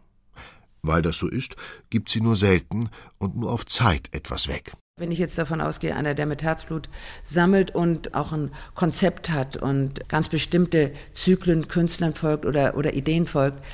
[0.82, 1.54] Weil das so ist,
[1.90, 4.72] gibt sie nur selten und nur auf Zeit etwas weg.
[5.00, 6.90] Wenn ich jetzt davon ausgehe, einer, der mit Herzblut
[7.24, 13.26] sammelt und auch ein Konzept hat und ganz bestimmte Zyklen Künstlern folgt oder, oder Ideen
[13.26, 13.64] folgt,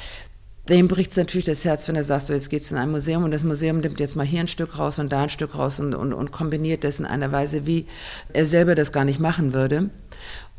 [0.69, 3.25] dem bricht es natürlich das Herz, wenn er sagt, so jetzt geht's in ein Museum
[3.25, 5.81] und das Museum nimmt jetzt mal hier ein Stück raus und da ein Stück raus
[5.81, 7.87] und, und, und kombiniert das in einer Weise, wie
[8.33, 9.91] er selber das gar nicht machen würde.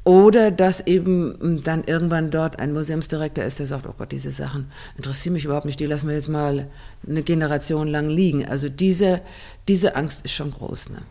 [0.08, 4.72] Oder dass eben dann irgendwann dort ein Museumsdirektor ist, der sagt, oh Gott, diese Sachen
[4.96, 6.70] interessieren mich überhaupt nicht, die lassen wir jetzt mal
[7.06, 8.48] eine Generation lang liegen.
[8.48, 9.20] Also diese,
[9.68, 10.92] diese Angst ist schon groß.
[10.92, 11.02] Ne?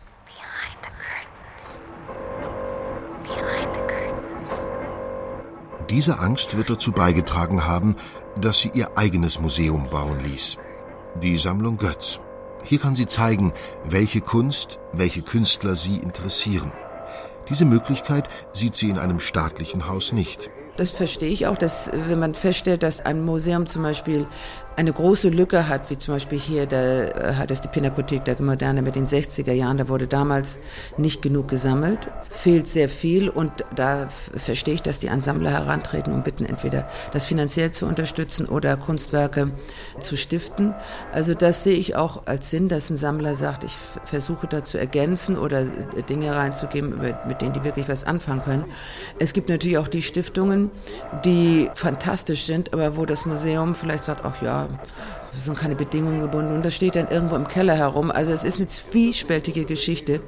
[5.91, 7.95] Diese Angst wird dazu beigetragen haben,
[8.41, 10.57] dass sie ihr eigenes Museum bauen ließ.
[11.21, 12.19] Die Sammlung Götz.
[12.63, 13.53] Hier kann sie zeigen,
[13.87, 16.71] welche Kunst, welche Künstler sie interessieren.
[17.49, 20.49] Diese Möglichkeit sieht sie in einem staatlichen Haus nicht.
[20.77, 24.27] Das verstehe ich auch, dass wenn man feststellt, dass ein Museum zum Beispiel
[24.77, 28.39] eine große Lücke hat, wie zum Beispiel hier, da äh, hat es die Pinakothek der
[28.39, 30.59] Moderne mit den 60er Jahren, da wurde damals
[30.97, 36.23] nicht genug gesammelt, fehlt sehr viel und da verstehe ich, dass die Ansammler herantreten und
[36.23, 39.51] bitten, entweder das finanziell zu unterstützen oder Kunstwerke
[39.99, 40.75] zu stiften.
[41.11, 44.77] Also das sehe ich auch als Sinn, dass ein Sammler sagt, ich versuche da zu
[44.77, 45.63] ergänzen oder
[46.07, 48.65] Dinge reinzugeben, mit denen die wirklich was anfangen können.
[49.17, 50.66] Es gibt natürlich auch die Stiftungen,
[51.25, 54.67] die fantastisch sind, aber wo das Museum vielleicht sagt, ach ja,
[55.43, 58.11] sind keine Bedingungen gebunden und das steht dann irgendwo im Keller herum.
[58.11, 60.21] Also es ist eine zwiespältige Geschichte.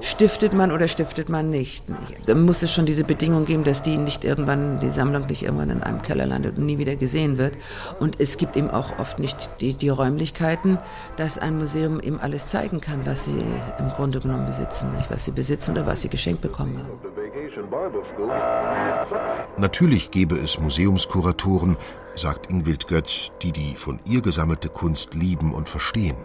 [0.00, 1.84] Stiftet man oder stiftet man nicht?
[2.26, 5.70] Da muss es schon diese Bedingung geben, dass die nicht irgendwann, die Sammlung nicht irgendwann
[5.70, 7.54] in einem Keller landet und nie wieder gesehen wird.
[8.00, 10.78] Und es gibt eben auch oft nicht die, die Räumlichkeiten,
[11.16, 13.42] dass ein Museum eben alles zeigen kann, was sie
[13.78, 15.10] im Grunde genommen besitzen, nicht?
[15.10, 17.23] was sie besitzen oder was sie geschenkt bekommen haben.
[19.56, 21.76] Natürlich gäbe es Museumskuratoren,
[22.14, 26.16] sagt Ingwild Götz, die die von ihr gesammelte Kunst lieben und verstehen.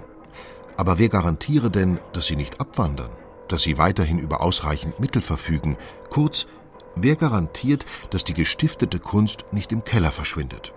[0.77, 3.11] Aber wer garantiere denn, dass sie nicht abwandern,
[3.47, 5.77] dass sie weiterhin über ausreichend Mittel verfügen?
[6.09, 6.47] Kurz,
[6.95, 10.73] wer garantiert, dass die gestiftete Kunst nicht im Keller verschwindet?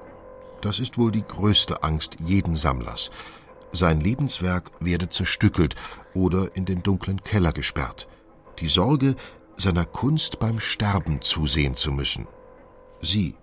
[0.61, 3.11] Das ist wohl die größte Angst jeden Sammlers.
[3.73, 5.77] Sein Lebenswerk werde zerstückelt
[6.15, 8.07] oder in den dunklen Keller gesperrt.
[8.59, 9.17] Die Sorge,
[9.57, 12.27] seiner Kunst beim Sterben zusehen zu müssen.
[13.01, 13.35] Sie,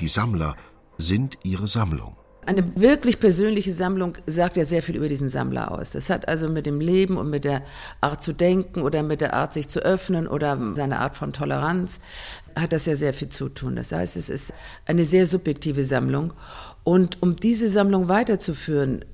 [0.00, 0.56] die Sammler,
[0.96, 2.16] sind ihre Sammlung.
[2.48, 5.90] Eine wirklich persönliche Sammlung sagt ja sehr viel über diesen Sammler aus.
[5.90, 7.62] Das hat also mit dem Leben und mit der
[8.00, 12.00] Art zu denken oder mit der Art, sich zu öffnen oder seine Art von Toleranz,
[12.56, 13.76] hat das ja sehr viel zu tun.
[13.76, 14.54] Das heißt, es ist
[14.86, 16.32] eine sehr subjektive Sammlung.
[16.84, 19.04] Und um diese Sammlung weiterzuführen,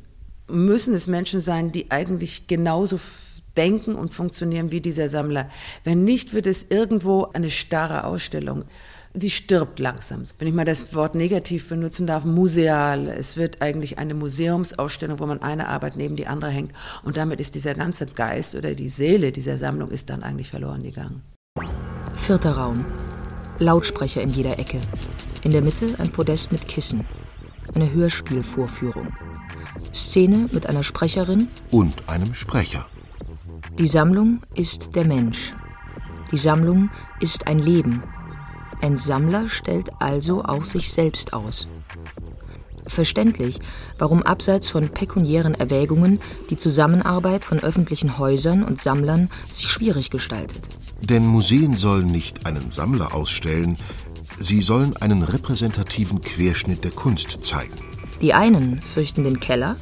[0.47, 2.99] müssen es Menschen sein, die eigentlich genauso
[3.57, 5.49] denken und funktionieren wie dieser Sammler.
[5.85, 8.64] Wenn nicht, wird es irgendwo eine starre Ausstellung
[9.14, 10.25] sie stirbt langsam.
[10.38, 13.09] Wenn ich mal das Wort negativ benutzen darf, museal.
[13.09, 16.73] Es wird eigentlich eine Museumsausstellung, wo man eine Arbeit neben die andere hängt.
[17.03, 20.83] Und damit ist dieser ganze Geist oder die Seele dieser Sammlung ist dann eigentlich verloren
[20.83, 21.23] gegangen.
[22.17, 22.85] Vierter Raum.
[23.61, 24.81] Lautsprecher in jeder Ecke.
[25.43, 27.07] In der Mitte ein Podest mit Kissen.
[27.75, 29.09] Eine Hörspielvorführung.
[29.95, 32.87] Szene mit einer Sprecherin und einem Sprecher.
[33.79, 35.53] Die Sammlung ist der Mensch.
[36.31, 38.03] Die Sammlung ist ein Leben,
[38.85, 41.69] ein Sammler stellt also auch sich selbst aus.
[42.87, 43.61] Verständlich,
[43.99, 50.69] warum abseits von pekuniären Erwägungen die Zusammenarbeit von öffentlichen Häusern und Sammlern sich schwierig gestaltet.
[51.01, 53.79] Denn Museen sollen nicht einen Sammler ausstellen,
[54.39, 57.73] sie sollen einen repräsentativen Querschnitt der Kunst zeigen.
[58.21, 59.77] Die einen fürchten den Keller,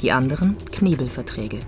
[0.00, 1.58] die anderen Knebelverträge.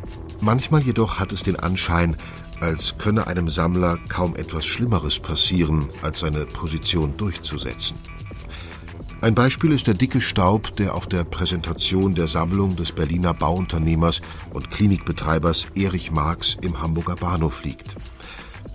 [0.40, 2.16] Manchmal jedoch hat es den Anschein,
[2.60, 7.96] als könne einem Sammler kaum etwas Schlimmeres passieren, als seine Position durchzusetzen.
[9.22, 14.22] Ein Beispiel ist der dicke Staub, der auf der Präsentation der Sammlung des Berliner Bauunternehmers
[14.54, 17.96] und Klinikbetreibers Erich Marx im Hamburger Bahnhof liegt.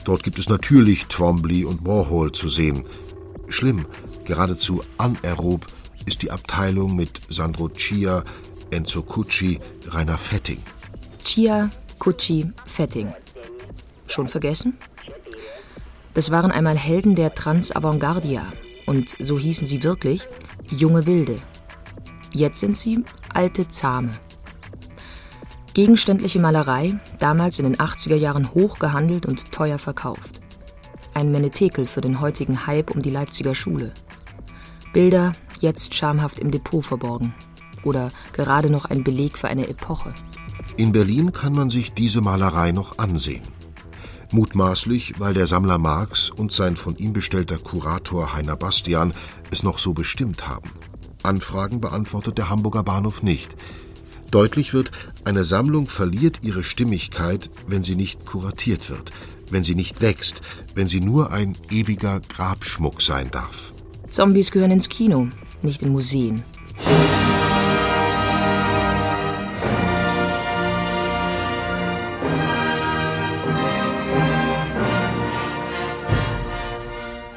[0.03, 2.85] Dort gibt es natürlich Twombly und Warhol zu sehen.
[3.49, 3.87] Schlimm,
[4.23, 5.65] geradezu anaerob
[6.05, 8.23] ist die Abteilung mit Sandro Chia,
[8.69, 10.59] Enzo Cucci, Rainer Fetting.
[11.25, 13.11] Chia, Cucci, Fetting.
[14.07, 14.77] Schon vergessen?
[16.13, 18.43] Das waren einmal Helden der Transavantgardia
[18.85, 20.27] und so hießen sie wirklich
[20.69, 21.37] junge Wilde.
[22.31, 24.11] Jetzt sind sie alte Zahme.
[25.73, 30.41] Gegenständliche Malerei, damals in den 80er Jahren hoch gehandelt und teuer verkauft.
[31.15, 33.93] Ein Menetekel für den heutigen Hype um die Leipziger Schule.
[34.93, 37.33] Bilder, jetzt schamhaft im Depot verborgen.
[37.83, 40.13] Oder gerade noch ein Beleg für eine Epoche.
[40.77, 43.43] In Berlin kann man sich diese Malerei noch ansehen.
[44.31, 49.13] Mutmaßlich, weil der Sammler Marx und sein von ihm bestellter Kurator Heiner Bastian
[49.51, 50.69] es noch so bestimmt haben.
[51.23, 53.55] Anfragen beantwortet der Hamburger Bahnhof nicht.
[54.31, 54.91] Deutlich wird,
[55.23, 59.11] eine Sammlung verliert ihre Stimmigkeit, wenn sie nicht kuratiert wird,
[59.49, 60.41] wenn sie nicht wächst,
[60.73, 63.71] wenn sie nur ein ewiger Grabschmuck sein darf.
[64.09, 65.29] Zombies gehören ins Kino,
[65.61, 66.43] nicht in Museen.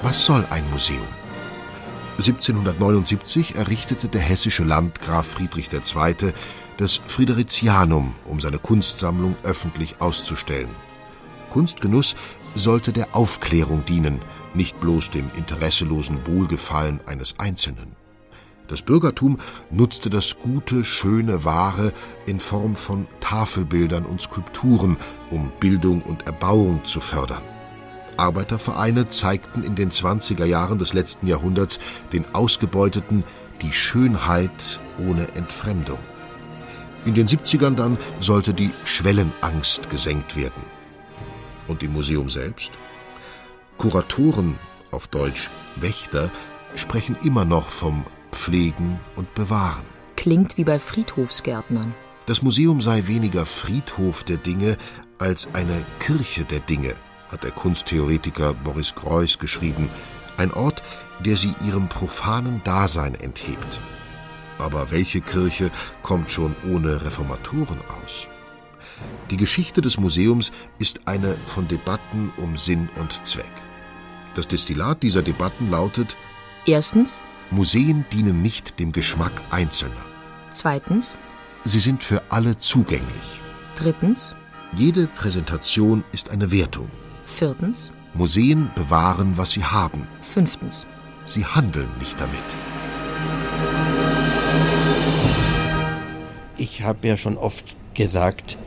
[0.09, 1.07] Was soll ein Museum?
[2.17, 6.33] 1779 errichtete der hessische Landgraf Friedrich II.
[6.79, 10.71] das Fridericianum, um seine Kunstsammlung öffentlich auszustellen.
[11.51, 12.17] Kunstgenuss
[12.55, 14.23] sollte der Aufklärung dienen,
[14.55, 17.95] nicht bloß dem interesselosen Wohlgefallen eines Einzelnen.
[18.67, 19.39] Das Bürgertum
[19.71, 21.93] nutzte das gute, schöne Wahre
[22.25, 24.97] in Form von Tafelbildern und Skulpturen,
[25.31, 27.43] um Bildung und Erbauung zu fördern.
[28.19, 31.79] Arbeitervereine zeigten in den 20er Jahren des letzten Jahrhunderts
[32.13, 33.25] den Ausgebeuteten
[33.63, 35.99] die Schönheit ohne Entfremdung.
[37.05, 40.63] In den 70ern dann sollte die Schwellenangst gesenkt werden.
[41.67, 42.73] Und im Museum selbst?
[43.79, 44.59] Kuratoren,
[44.91, 46.31] auf Deutsch Wächter,
[46.75, 49.85] sprechen immer noch vom Pflegen und Bewahren.
[50.17, 51.95] Klingt wie bei Friedhofsgärtnern.
[52.27, 54.77] Das Museum sei weniger Friedhof der Dinge
[55.19, 56.95] als eine Kirche der Dinge–
[57.31, 59.91] hat der Kunsttheoretiker Boris Greuß geschrieben,
[60.37, 60.83] ein Ort,
[61.25, 63.79] der sie ihrem profanen Dasein enthebt.
[64.59, 65.71] Aber welche Kirche
[66.03, 68.27] kommt schon ohne Reformatoren aus?
[69.31, 73.45] Die Geschichte des Museums ist eine von Debatten um Sinn und Zweck.
[74.35, 76.17] Das Destillat dieser Debatten lautet
[76.67, 80.05] Erstens Museen dienen nicht dem Geschmack Einzelner.
[80.51, 81.15] Zweitens
[81.65, 83.41] Sie sind für alle zugänglich.
[83.77, 84.35] Drittens
[84.73, 86.91] Jede Präsentation ist eine Wertung.
[87.39, 87.93] Viertens.
[88.15, 90.09] Museen bewahren, was sie haben.
[90.23, 90.85] Fünftens.
[91.25, 92.43] Sie handeln nicht damit.
[96.57, 98.59] Ich habe ja schon oft gesagt,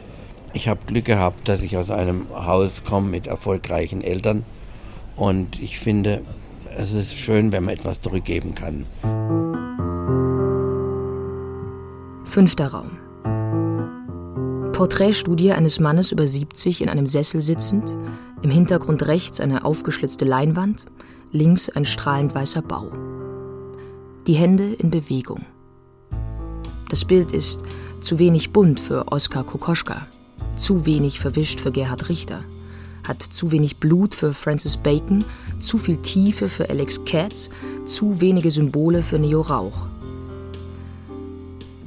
[0.53, 4.43] Ich habe Glück gehabt, dass ich aus einem Haus komme mit erfolgreichen Eltern
[5.15, 6.21] und ich finde,
[6.77, 8.85] es ist schön, wenn man etwas zurückgeben kann.
[12.25, 13.00] Fünfter Raum.
[14.81, 17.95] Porträtstudie eines Mannes über 70 in einem Sessel sitzend,
[18.41, 20.87] im Hintergrund rechts eine aufgeschlitzte Leinwand,
[21.31, 22.91] links ein strahlend weißer Bau.
[24.25, 25.45] Die Hände in Bewegung.
[26.89, 27.61] Das Bild ist
[27.99, 30.07] zu wenig bunt für Oskar Kokoschka,
[30.55, 32.39] zu wenig verwischt für Gerhard Richter,
[33.07, 35.23] hat zu wenig Blut für Francis Bacon,
[35.59, 37.51] zu viel Tiefe für Alex Katz,
[37.85, 39.90] zu wenige Symbole für Neo Rauch.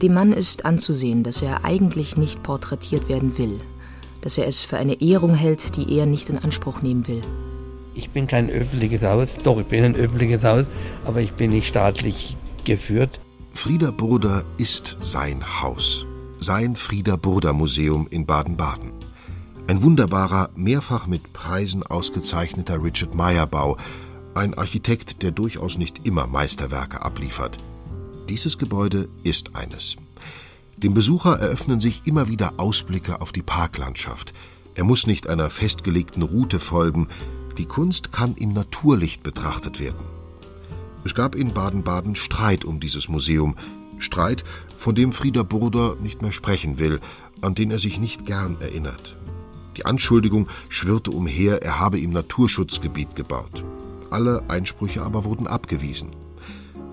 [0.05, 3.59] Dem Mann ist anzusehen, dass er eigentlich nicht porträtiert werden will,
[4.21, 7.23] dass er es für eine Ehrung hält, die er nicht in Anspruch nehmen will.
[7.95, 10.67] Ich bin kein öffentliches Haus, doch, ich bin ein öffentliches Haus,
[11.07, 13.19] aber ich bin nicht staatlich geführt.
[13.55, 16.05] Frieder Burda ist sein Haus,
[16.39, 18.93] sein Frieder Burda Museum in Baden-Baden.
[19.69, 23.79] Ein wunderbarer, mehrfach mit Preisen ausgezeichneter Richard Meyer Bau,
[24.35, 27.57] ein Architekt, der durchaus nicht immer Meisterwerke abliefert.
[28.29, 29.97] Dieses Gebäude ist eines.
[30.79, 34.33] Dem Besucher eröffnen sich immer wieder Ausblicke auf die Parklandschaft.
[34.75, 37.09] Er muss nicht einer festgelegten Route folgen,
[37.59, 40.05] die Kunst kann im Naturlicht betrachtet werden.
[41.05, 43.57] Es gab in Baden-Baden Streit um dieses Museum,
[43.99, 44.43] Streit,
[44.79, 47.01] von dem Frieder Burda nicht mehr sprechen will,
[47.43, 49.17] an den er sich nicht gern erinnert.
[49.77, 53.65] Die Anschuldigung schwirrte umher, er habe im Naturschutzgebiet gebaut.
[54.11, 56.11] Alle Einsprüche aber wurden abgewiesen.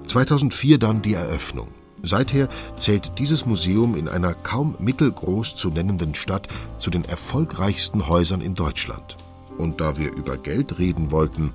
[0.07, 1.67] 2004 dann die Eröffnung.
[2.03, 6.47] Seither zählt dieses Museum in einer kaum mittelgroß zu nennenden Stadt
[6.77, 9.17] zu den erfolgreichsten Häusern in Deutschland.
[9.57, 11.53] Und da wir über Geld reden wollten,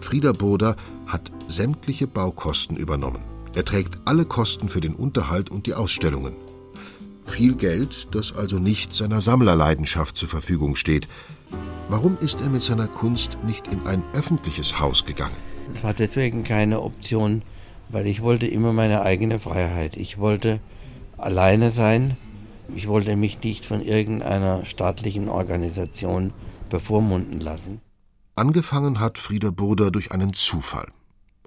[0.00, 0.76] Frieder Boder
[1.06, 3.22] hat sämtliche Baukosten übernommen.
[3.54, 6.34] Er trägt alle Kosten für den Unterhalt und die Ausstellungen.
[7.24, 11.08] Viel Geld, das also nicht seiner Sammlerleidenschaft zur Verfügung steht.
[11.88, 15.36] Warum ist er mit seiner Kunst nicht in ein öffentliches Haus gegangen?
[15.74, 17.42] Es war deswegen keine Option,
[17.94, 19.96] weil ich wollte immer meine eigene Freiheit.
[19.96, 20.58] Ich wollte
[21.16, 22.16] alleine sein.
[22.74, 26.32] Ich wollte mich nicht von irgendeiner staatlichen Organisation
[26.70, 27.80] bevormunden lassen.
[28.34, 30.88] Angefangen hat Frieder Burda durch einen Zufall.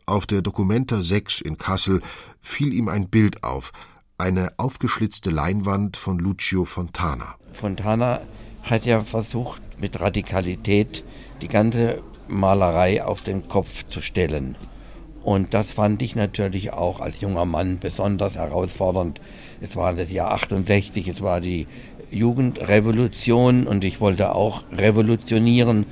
[0.05, 2.01] Auf der Documenta 6 in Kassel
[2.39, 3.73] fiel ihm ein Bild auf,
[4.17, 7.35] eine aufgeschlitzte Leinwand von Lucio Fontana.
[7.51, 8.21] Fontana
[8.63, 11.03] hat ja versucht, mit Radikalität
[11.41, 14.55] die ganze Malerei auf den Kopf zu stellen.
[15.27, 19.19] Und das fand ich natürlich auch als junger Mann besonders herausfordernd.
[19.59, 21.67] Es war das Jahr 68, es war die
[22.11, 25.85] Jugendrevolution und ich wollte auch revolutionieren.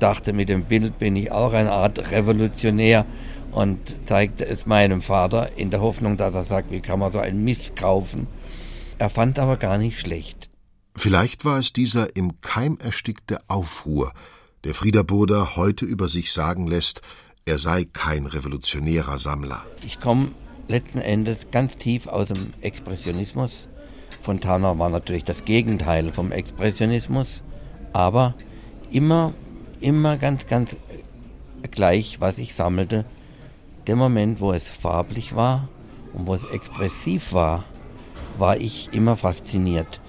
[0.00, 3.06] Dachte, mit dem Bild bin ich auch eine Art Revolutionär
[3.52, 7.20] und zeigte es meinem Vater in der Hoffnung, dass er sagt, wie kann man so
[7.20, 8.26] einen Mist kaufen.
[8.98, 10.50] Er fand aber gar nicht schlecht.
[10.96, 14.12] Vielleicht war es dieser im Keim erstickte Aufruhr,
[14.64, 17.00] der Frieder Boder heute über sich sagen lässt,
[17.44, 19.64] er sei kein revolutionärer Sammler.
[19.84, 20.32] Ich komme
[20.68, 23.68] letzten Endes ganz tief aus dem Expressionismus.
[24.22, 27.42] Fontana war natürlich das Gegenteil vom Expressionismus,
[27.92, 28.34] aber
[28.90, 29.32] immer,
[29.80, 30.76] immer ganz, ganz
[31.70, 33.04] gleich, was ich sammelte,
[33.86, 35.68] der Moment, wo es farblich war
[36.12, 37.64] und wo es expressiv war,
[38.38, 40.00] war ich immer fasziniert.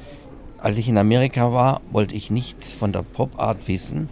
[0.57, 4.09] Als ich in Amerika war, wollte ich nichts von der Pop-Art wissen.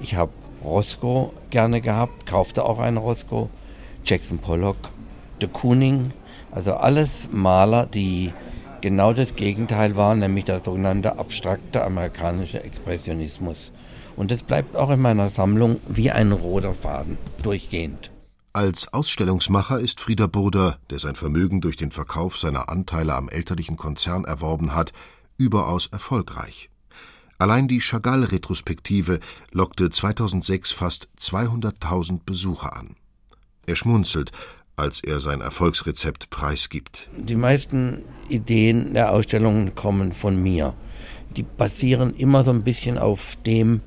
[0.00, 0.32] Ich habe
[0.66, 3.48] Roscoe gerne gehabt, kaufte auch einen Roscoe,
[4.04, 4.76] Jackson Pollock,
[5.40, 6.12] de Kooning,
[6.50, 8.32] also alles Maler, die
[8.80, 13.72] genau das Gegenteil waren, nämlich der sogenannte abstrakte amerikanische Expressionismus.
[14.16, 18.10] Und das bleibt auch in meiner Sammlung wie ein roter Faden durchgehend.
[18.52, 23.76] Als Ausstellungsmacher ist Frieder Burda, der sein Vermögen durch den Verkauf seiner Anteile am elterlichen
[23.76, 24.92] Konzern erworben hat,
[25.36, 26.70] überaus erfolgreich.
[27.38, 29.20] Allein die Chagall-Retrospektive
[29.52, 32.96] lockte 2006 fast 200.000 Besucher an.
[33.66, 34.32] Er schmunzelt,
[34.76, 37.10] als er sein Erfolgsrezept preisgibt.
[37.16, 40.74] Die meisten Ideen der Ausstellungen kommen von mir.
[41.36, 43.80] Die basieren immer so ein bisschen auf dem,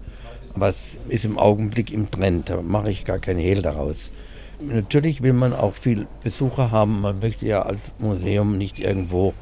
[0.55, 2.49] was ist im Augenblick im Trend.
[2.49, 4.11] Da mache ich gar keinen Hehl daraus.
[4.61, 7.01] Natürlich will man auch viel Besucher haben.
[7.01, 9.33] Man möchte ja als Museum nicht irgendwo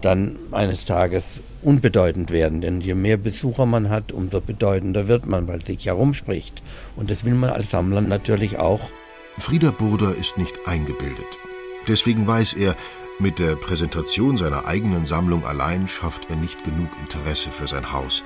[0.00, 2.60] dann eines Tages unbedeutend werden.
[2.60, 6.62] Denn je mehr Besucher man hat, umso bedeutender wird man, weil sich herumspricht.
[6.96, 8.90] Und das will man als Sammler natürlich auch.
[9.38, 11.38] Frieder Burda ist nicht eingebildet.
[11.86, 12.74] Deswegen weiß er,
[13.20, 18.22] mit der Präsentation seiner eigenen Sammlung allein schafft er nicht genug Interesse für sein Haus.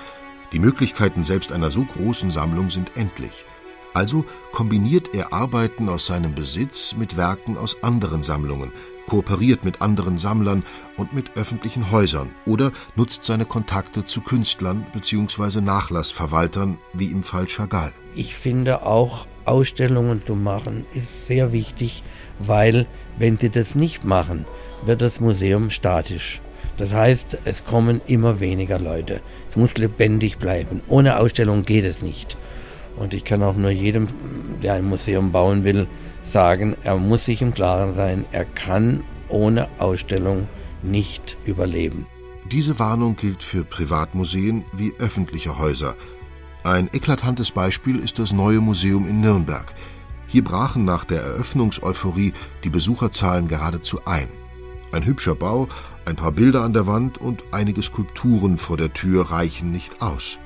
[0.52, 3.46] Die Möglichkeiten selbst einer so großen Sammlung sind endlich.
[3.94, 8.72] Also kombiniert er Arbeiten aus seinem Besitz mit Werken aus anderen Sammlungen,
[9.07, 10.64] kooperiert mit anderen Sammlern
[10.96, 15.61] und mit öffentlichen Häusern oder nutzt seine Kontakte zu Künstlern bzw.
[15.61, 17.92] Nachlassverwaltern, wie im Fall Chagall.
[18.14, 22.03] Ich finde auch, Ausstellungen zu machen, ist sehr wichtig,
[22.38, 22.86] weil
[23.18, 24.44] wenn sie das nicht machen,
[24.84, 26.40] wird das Museum statisch.
[26.78, 29.20] Das heißt, es kommen immer weniger Leute.
[29.48, 30.80] Es muss lebendig bleiben.
[30.88, 32.36] Ohne Ausstellung geht es nicht.
[32.96, 34.09] Und ich kann auch nur jedem,
[34.62, 35.86] der ein Museum bauen will,
[36.24, 40.48] sagen, er muss sich im Klaren sein, er kann ohne Ausstellung
[40.82, 42.06] nicht überleben.
[42.50, 45.94] Diese Warnung gilt für Privatmuseen wie öffentliche Häuser.
[46.64, 49.74] Ein eklatantes Beispiel ist das neue Museum in Nürnberg.
[50.26, 52.32] Hier brachen nach der Eröffnungseuphorie
[52.64, 54.28] die Besucherzahlen geradezu ein.
[54.92, 55.68] Ein hübscher Bau,
[56.04, 60.38] ein paar Bilder an der Wand und einige Skulpturen vor der Tür reichen nicht aus.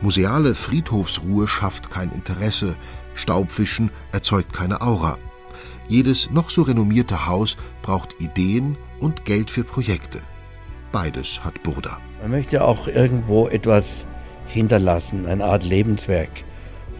[0.00, 2.76] Museale Friedhofsruhe schafft kein Interesse,
[3.14, 5.18] Staubwischen erzeugt keine Aura.
[5.88, 10.20] Jedes noch so renommierte Haus braucht Ideen und Geld für Projekte.
[10.92, 11.98] Beides hat Burda.
[12.20, 14.06] Man möchte auch irgendwo etwas
[14.46, 16.30] hinterlassen, eine Art Lebenswerk.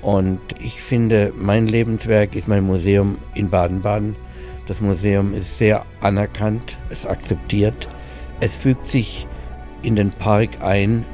[0.00, 4.16] Und ich finde, mein Lebenswerk ist mein Museum in Baden-Baden.
[4.66, 7.88] Das Museum ist sehr anerkannt, es akzeptiert,
[8.40, 9.26] es fügt sich
[9.82, 11.04] in den Park ein.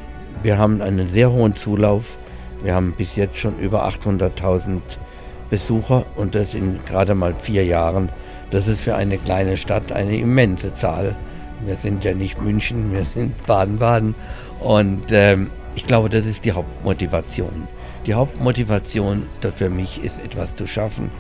[0.43, 2.19] Wir haben einen sehr hohen Zulauf.
[2.63, 4.81] Wir haben bis jetzt schon über 800.000
[5.51, 8.11] Besucher und das in gerade mal vier Jahren.
[8.51, 11.17] Das ist für eine kleine Stadt eine immense Zahl.
[11.65, 14.15] Wir sind ja nicht München, wir sind Baden-Baden.
[14.61, 17.69] Und ähm, ich glaube, das ist die Hauptmotivation.
[18.07, 21.11] Die Hauptmotivation für mich ist, etwas zu schaffen,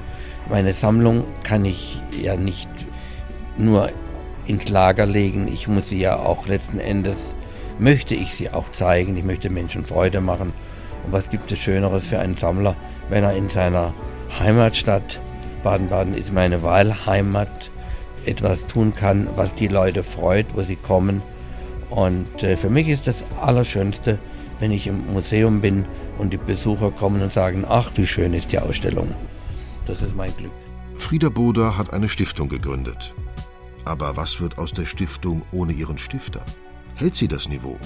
[0.49, 2.70] meine Sammlung kann ich ja nicht
[3.59, 3.91] nur
[4.47, 7.34] ins Lager legen, ich muss sie ja auch letzten Endes,
[7.78, 10.55] möchte ich sie auch zeigen, ich möchte Menschen Freude machen.
[11.09, 12.77] Und was gibt es Schöneres für einen Sammler,
[13.09, 13.95] wenn er in seiner
[14.39, 15.19] Heimatstadt,
[15.65, 17.71] Baden-Baden ist meine Wahlheimat,
[18.27, 21.23] etwas tun kann, was die Leute freut, wo sie kommen.
[21.89, 24.19] Und äh, für mich ist das Allerschönste,
[24.59, 25.87] wenn ich im Museum bin
[26.19, 29.15] und die Besucher kommen und sagen, ach, wie schön ist die Ausstellung.
[29.87, 30.53] Das ist mein Glück.
[30.99, 33.15] Frieda Boda hat eine Stiftung gegründet.
[33.87, 36.45] Aber was wird aus der Stiftung ohne ihren Stifter?
[36.97, 37.79] Hält sie das Niveau?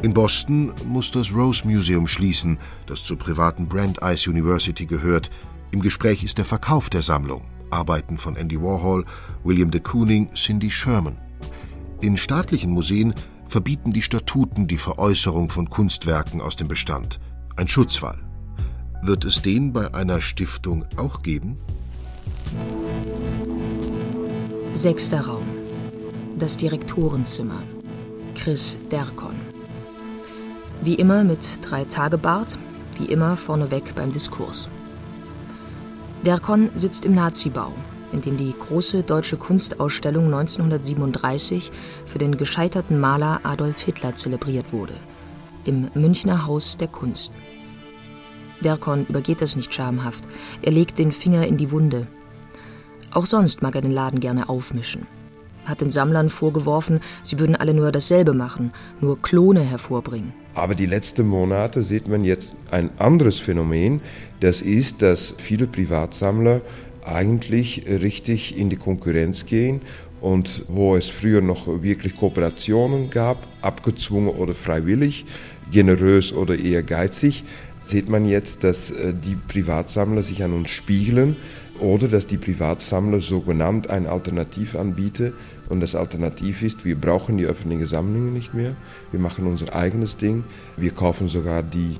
[0.00, 5.28] In Boston muss das Rose Museum schließen, das zur privaten Brandeis University gehört.
[5.72, 7.42] Im Gespräch ist der Verkauf der Sammlung.
[7.70, 9.04] Arbeiten von Andy Warhol,
[9.42, 11.16] William de Kooning, Cindy Sherman.
[12.00, 13.12] In staatlichen Museen
[13.48, 17.18] verbieten die Statuten die Veräußerung von Kunstwerken aus dem Bestand.
[17.56, 18.18] Ein Schutzwall.
[19.02, 21.56] Wird es den bei einer Stiftung auch geben?
[24.72, 25.46] Sechster Raum.
[26.38, 27.62] Das Direktorenzimmer.
[28.36, 29.47] Chris Derkon.
[30.80, 32.56] Wie immer mit drei Tage Bart,
[32.98, 34.68] wie immer vorneweg beim Diskurs.
[36.24, 37.72] Derkon sitzt im Nazibau,
[38.12, 41.72] in dem die große deutsche Kunstausstellung 1937
[42.06, 44.94] für den gescheiterten Maler Adolf Hitler zelebriert wurde.
[45.64, 47.32] Im Münchner Haus der Kunst.
[48.60, 50.24] Derkon übergeht das nicht schamhaft.
[50.62, 52.06] Er legt den Finger in die Wunde.
[53.10, 55.06] Auch sonst mag er den Laden gerne aufmischen.
[55.68, 60.32] Hat den Sammlern vorgeworfen, sie würden alle nur dasselbe machen, nur Klone hervorbringen.
[60.54, 64.00] Aber die letzten Monate sieht man jetzt ein anderes Phänomen.
[64.40, 66.62] Das ist, dass viele Privatsammler
[67.04, 69.82] eigentlich richtig in die Konkurrenz gehen
[70.20, 75.24] und wo es früher noch wirklich Kooperationen gab, abgezwungen oder freiwillig,
[75.70, 77.44] generös oder eher geizig,
[77.82, 81.36] sieht man jetzt, dass äh, die Privatsammler sich an uns spiegeln
[81.80, 85.32] oder dass die Privatsammler sogenannt ein Alternativ anbieten.
[85.68, 88.74] Und das Alternativ ist, wir brauchen die öffentlichen Sammlungen nicht mehr,
[89.10, 90.44] wir machen unser eigenes Ding,
[90.76, 91.96] wir kaufen sogar die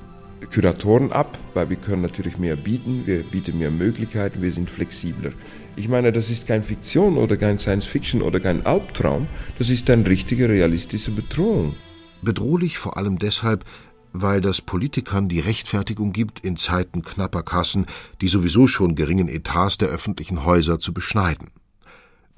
[0.53, 5.33] Kuratoren ab, weil wir können natürlich mehr bieten, wir bieten mehr Möglichkeiten, wir sind flexibler.
[5.77, 9.27] Ich meine, das ist keine Fiktion oder kein Science Fiction oder kein Albtraum,
[9.59, 11.75] das ist eine richtige realistische Bedrohung.
[12.23, 13.65] Bedrohlich vor allem deshalb,
[14.13, 17.87] weil das Politikern die Rechtfertigung gibt, in Zeiten knapper Kassen
[18.21, 21.49] die sowieso schon geringen Etats der öffentlichen Häuser zu beschneiden.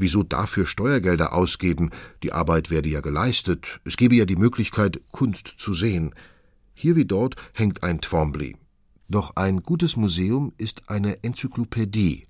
[0.01, 1.91] Wieso dafür Steuergelder ausgeben?
[2.23, 3.81] Die Arbeit werde ja geleistet.
[3.85, 6.15] Es gebe ja die Möglichkeit, Kunst zu sehen.
[6.73, 8.57] Hier wie dort hängt ein Twombly.
[9.11, 12.27] Doch ein gutes Museum ist eine Enzyklopädie,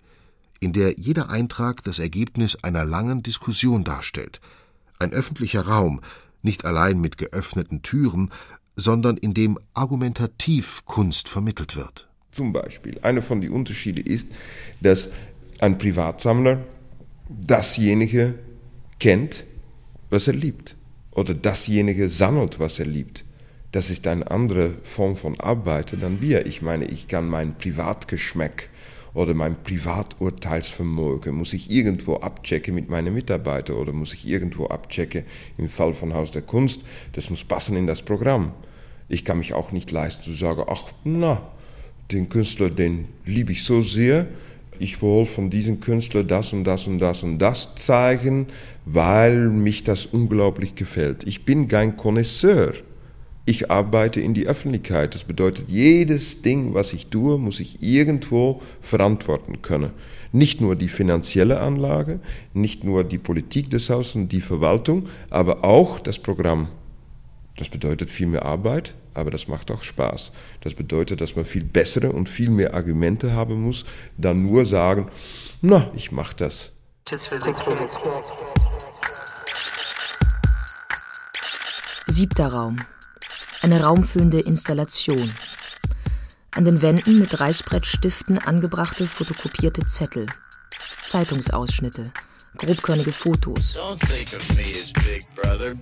[0.59, 4.41] in der jeder Eintrag das Ergebnis einer langen Diskussion darstellt.
[4.99, 6.01] Ein öffentlicher Raum,
[6.43, 8.33] nicht allein mit geöffneten Türen,
[8.75, 12.09] sondern in dem argumentativ Kunst vermittelt wird.
[12.33, 14.27] Zum Beispiel, einer von den Unterschieden ist,
[14.81, 15.09] dass
[15.61, 16.64] ein Privatsammler
[17.31, 18.35] dasjenige
[18.99, 19.45] kennt,
[20.11, 20.76] was er liebt.
[21.12, 23.24] Oder dasjenige sammelt, was er liebt.
[23.72, 26.47] Das ist eine andere Form von Arbeit dann wir.
[26.47, 28.68] Ich meine, ich kann meinen Privatgeschmack
[29.12, 35.24] Oder mein Privaturteilsvermögen muss ich irgendwo abchecken mit meinen Mitarbeitern oder muss ich irgendwo abchecken
[35.59, 36.83] im Fall von Haus der Kunst.
[37.12, 38.53] Das muss passen in das Programm.
[39.09, 41.43] Ich kann mich auch nicht leisten zu sagen, ach na,
[42.12, 44.28] den Künstler, den liebe ich so sehr,
[44.81, 48.47] ich will von diesem Künstler das und das und das und das zeigen,
[48.87, 51.24] weil mich das unglaublich gefällt.
[51.26, 52.72] Ich bin kein Connoisseur.
[53.45, 55.14] Ich arbeite in die Öffentlichkeit.
[55.14, 59.91] Das bedeutet, jedes Ding, was ich tue, muss ich irgendwo verantworten können.
[60.33, 62.20] Nicht nur die finanzielle Anlage,
[62.55, 66.68] nicht nur die Politik des Hauses und die Verwaltung, aber auch das Programm.
[67.57, 70.33] Das bedeutet viel mehr Arbeit, aber das macht auch Spaß.
[70.61, 73.85] Das bedeutet, dass man viel bessere und viel mehr Argumente haben muss,
[74.17, 75.11] dann nur sagen,
[75.61, 76.73] na, ich mache das.
[82.07, 82.77] Siebter Raum.
[83.63, 85.33] Eine raumfüllende Installation.
[86.53, 90.27] An den Wänden mit Reißbrettstiften angebrachte fotokopierte Zettel.
[91.05, 92.13] Zeitungsausschnitte.
[92.57, 93.75] Grobkörnige Fotos.
[93.77, 95.75] Don't think of me as big brother.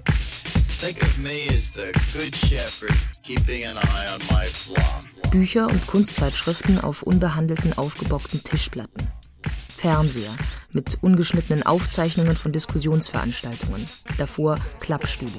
[5.31, 9.09] Bücher und Kunstzeitschriften auf unbehandelten, aufgebockten Tischplatten.
[9.77, 10.31] Fernseher
[10.73, 13.85] mit ungeschnittenen Aufzeichnungen von Diskussionsveranstaltungen.
[14.19, 15.33] Davor Klappstühle.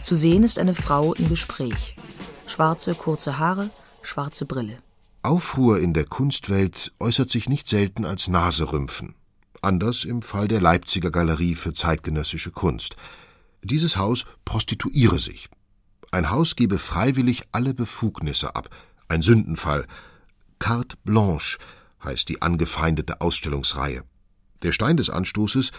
[0.00, 1.94] Zu sehen ist eine Frau im Gespräch.
[2.48, 3.70] Schwarze, kurze Haare,
[4.02, 4.78] schwarze Brille.
[5.22, 9.14] Aufruhr in der Kunstwelt äußert sich nicht selten als Naserümpfen.
[9.62, 12.96] Anders im Fall der Leipziger Galerie für zeitgenössische Kunst.
[13.66, 15.48] Dieses Haus prostituiere sich.
[16.10, 18.70] Ein Haus gebe freiwillig alle Befugnisse ab.
[19.08, 19.86] Ein Sündenfall.
[20.58, 21.58] Carte Blanche
[22.02, 24.02] heißt die angefeindete Ausstellungsreihe.
[24.62, 25.72] Der Stein des Anstoßes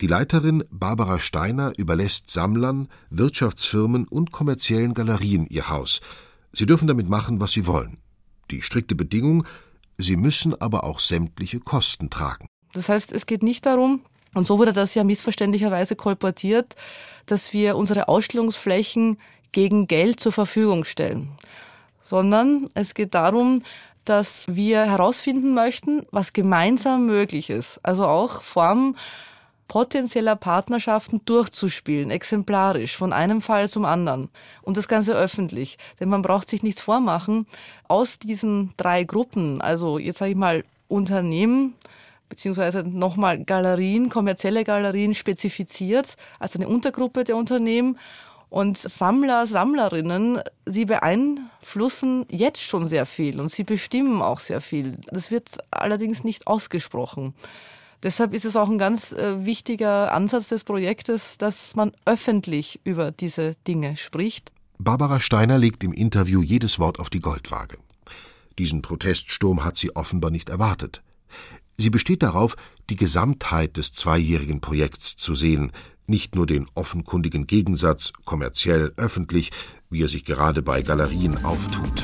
[0.00, 6.00] die Leiterin Barbara Steiner überlässt Sammlern, Wirtschaftsfirmen und kommerziellen Galerien ihr Haus.
[6.52, 7.98] Sie dürfen damit machen, was sie wollen.
[8.52, 9.44] Die strikte Bedingung,
[9.96, 12.46] sie müssen aber auch sämtliche Kosten tragen.
[12.74, 14.02] Das heißt, es geht nicht darum,
[14.34, 16.74] und so wurde das ja missverständlicherweise kolportiert,
[17.26, 19.18] dass wir unsere Ausstellungsflächen
[19.52, 21.30] gegen Geld zur Verfügung stellen,
[22.00, 23.62] sondern es geht darum,
[24.04, 27.78] dass wir herausfinden möchten, was gemeinsam möglich ist.
[27.82, 28.96] Also auch Formen
[29.68, 34.30] potenzieller Partnerschaften durchzuspielen, exemplarisch, von einem Fall zum anderen.
[34.62, 35.76] Und das Ganze öffentlich.
[36.00, 37.46] Denn man braucht sich nichts vormachen.
[37.86, 41.74] Aus diesen drei Gruppen, also jetzt sage ich mal Unternehmen,
[42.28, 47.98] beziehungsweise nochmal Galerien, kommerzielle Galerien spezifiziert als eine Untergruppe der Unternehmen.
[48.50, 54.96] Und Sammler, Sammlerinnen, sie beeinflussen jetzt schon sehr viel und sie bestimmen auch sehr viel.
[55.10, 57.34] Das wird allerdings nicht ausgesprochen.
[58.02, 63.10] Deshalb ist es auch ein ganz äh, wichtiger Ansatz des Projektes, dass man öffentlich über
[63.10, 64.52] diese Dinge spricht.
[64.78, 67.76] Barbara Steiner legt im Interview jedes Wort auf die Goldwaage.
[68.58, 71.02] Diesen Proteststurm hat sie offenbar nicht erwartet.
[71.80, 72.56] Sie besteht darauf,
[72.90, 75.70] die Gesamtheit des zweijährigen Projekts zu sehen,
[76.08, 79.52] nicht nur den offenkundigen Gegensatz kommerziell öffentlich,
[79.88, 82.02] wie er sich gerade bei Galerien auftut.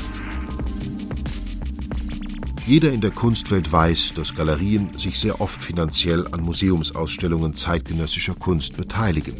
[2.65, 8.77] Jeder in der Kunstwelt weiß, dass Galerien sich sehr oft finanziell an Museumsausstellungen zeitgenössischer Kunst
[8.77, 9.35] beteiligen.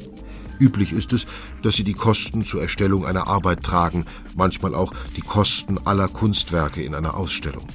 [0.59, 1.25] Üblich ist es,
[1.63, 4.05] dass sie die Kosten zur Erstellung einer Arbeit tragen,
[4.35, 7.67] manchmal auch die Kosten aller Kunstwerke in einer Ausstellung.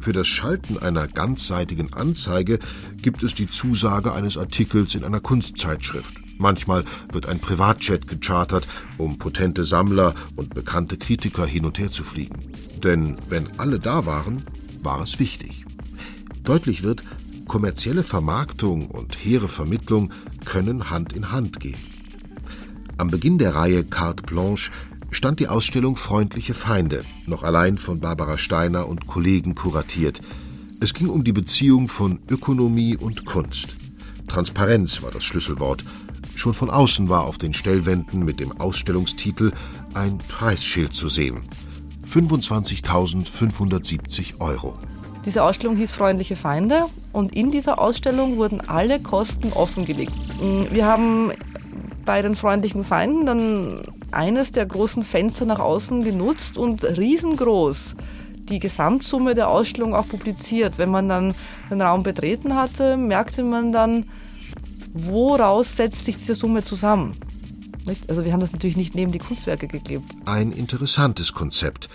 [0.00, 2.58] Für das Schalten einer ganzseitigen Anzeige
[3.02, 6.14] gibt es die Zusage eines Artikels in einer Kunstzeitschrift.
[6.38, 12.04] Manchmal wird ein Privatjet gechartert, um potente Sammler und bekannte Kritiker hin und her zu
[12.04, 12.38] fliegen.
[12.82, 14.42] Denn wenn alle da waren,
[14.82, 15.64] war es wichtig.
[16.44, 17.02] Deutlich wird,
[17.48, 20.12] kommerzielle Vermarktung und hehre Vermittlung
[20.44, 21.78] können Hand in Hand gehen.
[22.98, 24.70] Am Beginn der Reihe Carte Blanche
[25.10, 30.22] stand die Ausstellung Freundliche Feinde, noch allein von Barbara Steiner und Kollegen kuratiert.
[30.80, 33.74] Es ging um die Beziehung von Ökonomie und Kunst.
[34.28, 35.82] Transparenz war das Schlüsselwort.
[36.36, 39.50] Schon von außen war auf den Stellwänden mit dem Ausstellungstitel
[39.94, 41.40] ein Preisschild zu sehen.
[42.06, 44.74] 25.570 Euro.
[45.24, 50.12] Diese Ausstellung hieß Freundliche Feinde und in dieser Ausstellung wurden alle Kosten offengelegt.
[50.70, 51.32] Wir haben
[52.04, 53.82] bei den freundlichen Feinden dann
[54.12, 57.96] eines der großen Fenster nach außen genutzt und riesengroß
[58.48, 60.78] die Gesamtsumme der Ausstellung auch publiziert.
[60.78, 61.34] Wenn man dann
[61.70, 64.06] den Raum betreten hatte, merkte man dann,
[64.92, 67.14] woraus setzt sich diese Summe zusammen.
[68.06, 70.04] Also wir haben das natürlich nicht neben die Kunstwerke geklebt.
[70.26, 71.88] Ein interessantes Konzept,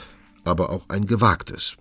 [0.43, 1.76] aber auch ein gewagtes.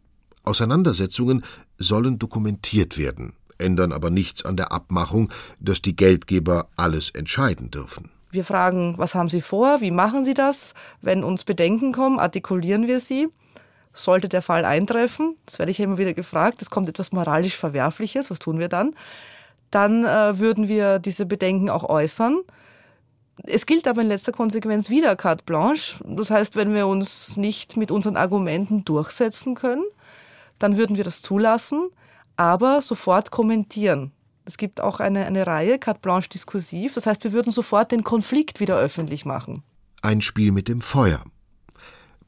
[0.44, 1.44] Auseinandersetzungen
[1.78, 5.30] sollen dokumentiert werden, ändern aber nichts an der Abmachung,
[5.60, 8.10] dass die Geldgeber alles entscheiden dürfen.
[8.32, 9.82] Wir fragen, was haben Sie vor?
[9.82, 10.72] Wie machen Sie das?
[11.02, 13.28] Wenn uns Bedenken kommen, artikulieren wir sie.
[13.92, 18.30] sollte der Fall eintreffen, das werde ich immer wieder gefragt, es kommt etwas moralisch Verwerfliches,
[18.30, 18.94] was tun wir dann?
[19.70, 22.40] Dann äh, würden wir diese Bedenken auch äußern.
[23.42, 25.96] Es gilt aber in letzter Konsequenz wieder carte blanche.
[26.06, 29.84] Das heißt, wenn wir uns nicht mit unseren Argumenten durchsetzen können,
[30.58, 31.90] dann würden wir das zulassen,
[32.36, 34.12] aber sofort kommentieren.
[34.44, 36.94] Es gibt auch eine, eine Reihe, carte blanche diskursiv.
[36.94, 39.62] Das heißt, wir würden sofort den Konflikt wieder öffentlich machen.
[40.02, 41.22] Ein Spiel mit dem Feuer.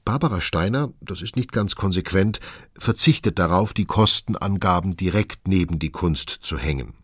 [0.05, 2.39] Barbara Steiner, das ist nicht ganz konsequent,
[2.79, 6.95] verzichtet darauf, die Kostenangaben direkt neben die Kunst zu hängen.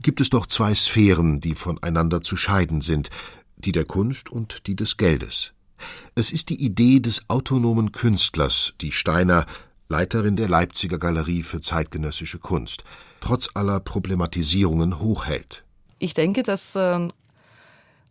[0.00, 3.10] Gibt es doch zwei Sphären, die voneinander zu scheiden sind,
[3.56, 5.52] die der Kunst und die des Geldes.
[6.14, 9.44] Es ist die Idee des autonomen Künstlers, die Steiner,
[9.88, 12.84] Leiterin der Leipziger Galerie für zeitgenössische Kunst,
[13.20, 15.64] trotz aller Problematisierungen hochhält.
[15.98, 17.08] Ich denke, dass äh,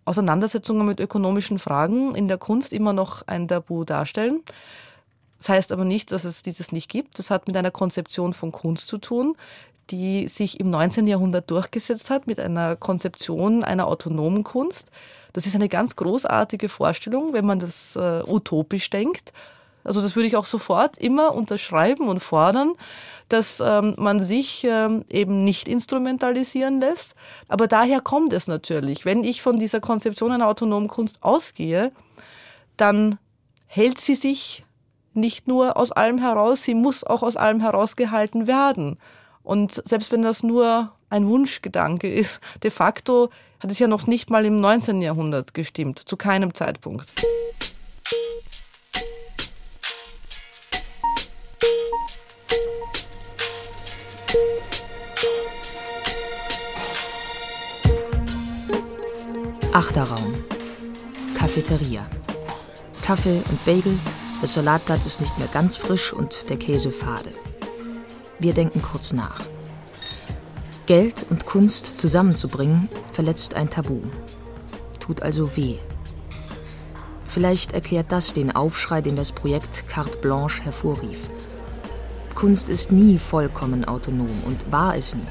[0.06, 4.42] Auseinandersetzungen mit ökonomischen Fragen in der Kunst immer noch ein Tabu darstellen.
[5.38, 7.20] Das heißt aber nicht, dass es dieses nicht gibt.
[7.20, 9.36] Das hat mit einer Konzeption von Kunst zu tun,
[9.90, 11.08] die sich im 19.
[11.08, 14.92] Jahrhundert durchgesetzt hat, mit einer Konzeption einer autonomen Kunst.
[15.34, 19.34] Das ist eine ganz großartige Vorstellung, wenn man das äh, utopisch denkt.
[19.88, 22.74] Also das würde ich auch sofort immer unterschreiben und fordern,
[23.30, 27.16] dass ähm, man sich ähm, eben nicht instrumentalisieren lässt.
[27.48, 29.06] Aber daher kommt es natürlich.
[29.06, 31.92] Wenn ich von dieser Konzeption einer autonomen Kunst ausgehe,
[32.78, 33.18] dann
[33.66, 34.64] hält sie sich
[35.14, 38.98] nicht nur aus allem heraus, sie muss auch aus allem herausgehalten werden.
[39.44, 43.30] Und selbst wenn das nur ein Wunschgedanke ist, de facto
[43.60, 45.02] hat es ja noch nicht mal im 19.
[45.02, 47.08] Jahrhundert gestimmt, zu keinem Zeitpunkt.
[59.78, 60.34] Achter Raum.
[61.38, 62.04] Cafeteria.
[63.04, 63.94] Kaffee und Bagel,
[64.42, 67.32] das Salatblatt ist nicht mehr ganz frisch und der Käse fade.
[68.40, 69.40] Wir denken kurz nach.
[70.88, 74.02] Geld und Kunst zusammenzubringen, verletzt ein Tabu.
[75.00, 75.76] Tut also weh.
[77.28, 81.30] Vielleicht erklärt das den Aufschrei, den das Projekt Carte Blanche hervorrief.
[82.34, 85.22] Kunst ist nie vollkommen autonom und war es nie.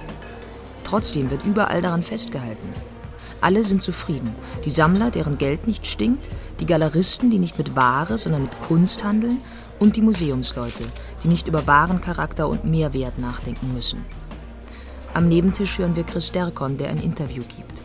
[0.84, 2.95] Trotzdem wird überall daran festgehalten.
[3.40, 4.34] Alle sind zufrieden.
[4.64, 6.28] Die Sammler, deren Geld nicht stinkt,
[6.60, 9.38] die Galeristen, die nicht mit Ware, sondern mit Kunst handeln
[9.78, 10.84] und die Museumsleute,
[11.22, 14.04] die nicht über Warencharakter und Mehrwert nachdenken müssen.
[15.14, 17.82] Am Nebentisch hören wir Chris Derkon, der ein Interview gibt.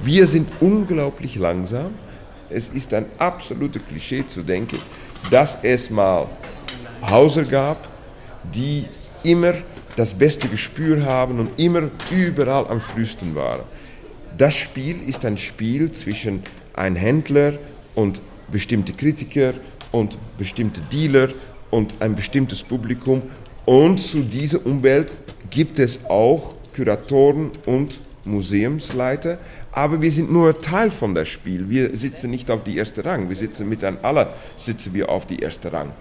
[0.00, 1.94] Wir sind unglaublich langsam.
[2.48, 4.78] Es ist ein absolutes Klischee zu denken,
[5.30, 6.28] dass es mal
[7.10, 7.88] Hauser gab,
[8.54, 8.86] die
[9.24, 9.54] immer
[9.96, 13.60] das beste Gespür haben und immer überall am frühesten waren.
[14.36, 16.42] Das Spiel ist ein Spiel zwischen
[16.74, 17.54] einem Händler
[17.94, 18.20] und
[18.52, 19.54] bestimmte Kritiker
[19.92, 21.28] und bestimmte Dealer
[21.70, 23.22] und ein bestimmtes Publikum.
[23.64, 25.14] Und zu dieser Umwelt
[25.48, 29.38] gibt es auch Kuratoren und Museumsleiter.
[29.72, 31.70] Aber wir sind nur Teil von das Spiel.
[31.70, 33.28] Wir sitzen nicht auf die erste Rang.
[33.28, 35.92] Wir sitzen mit einem aller sitzen wir auf die erste Rang.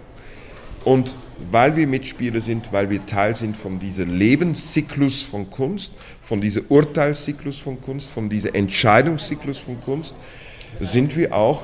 [0.86, 1.16] Und
[1.52, 6.66] weil wir Mitspieler sind, weil wir Teil sind von diesem Lebenszyklus von Kunst, von diesem
[6.70, 10.16] Urteilszyklus von Kunst, von diesem Entscheidungszyklus von Kunst,
[10.80, 11.64] sind wir auch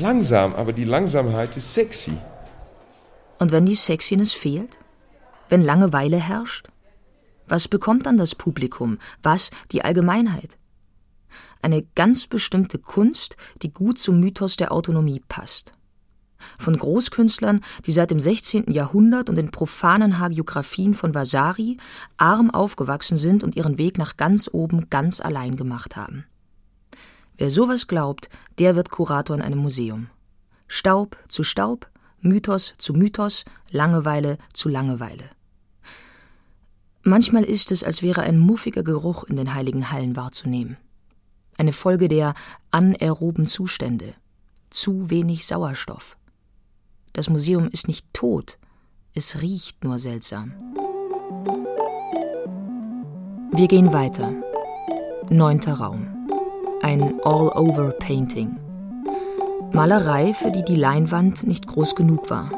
[0.00, 0.54] langsam.
[0.54, 2.12] Aber die Langsamkeit ist sexy.
[3.38, 4.78] Und wenn die Sexiness fehlt?
[5.50, 6.68] Wenn Langeweile herrscht?
[7.46, 8.98] Was bekommt dann das Publikum?
[9.22, 10.58] Was die Allgemeinheit?
[11.60, 15.74] Eine ganz bestimmte Kunst, die gut zum Mythos der Autonomie passt
[16.58, 18.70] von Großkünstlern, die seit dem 16.
[18.72, 21.76] Jahrhundert und den profanen Hagiografien von Vasari
[22.16, 26.24] arm aufgewachsen sind und ihren Weg nach ganz oben ganz allein gemacht haben.
[27.36, 28.28] Wer sowas glaubt,
[28.58, 30.08] der wird Kurator in einem Museum.
[30.66, 31.88] Staub zu Staub,
[32.20, 35.24] Mythos zu Mythos, Langeweile zu Langeweile.
[37.02, 40.76] Manchmal ist es, als wäre ein muffiger Geruch in den heiligen Hallen wahrzunehmen.
[41.56, 42.34] Eine Folge der
[42.70, 44.12] anaeroben Zustände.
[44.68, 46.17] Zu wenig Sauerstoff.
[47.18, 48.58] Das Museum ist nicht tot,
[49.12, 50.52] es riecht nur seltsam.
[53.50, 54.32] Wir gehen weiter.
[55.28, 56.06] Neunter Raum.
[56.80, 58.60] Ein All-Over-Painting.
[59.72, 62.52] Malerei, für die die Leinwand nicht groß genug war.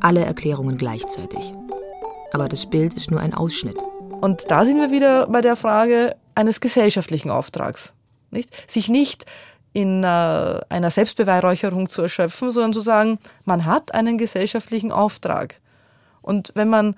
[0.00, 1.54] Alle Erklärungen gleichzeitig.
[2.32, 3.78] Aber das Bild ist nur ein Ausschnitt.
[4.20, 7.92] Und da sind wir wieder bei der Frage eines gesellschaftlichen Auftrags.
[8.32, 8.50] Nicht?
[8.68, 9.24] Sich nicht
[9.72, 10.06] in äh,
[10.68, 15.60] einer Selbstbeweihräucherung zu erschöpfen, sondern zu sagen, man hat einen gesellschaftlichen Auftrag.
[16.20, 16.96] Und wenn man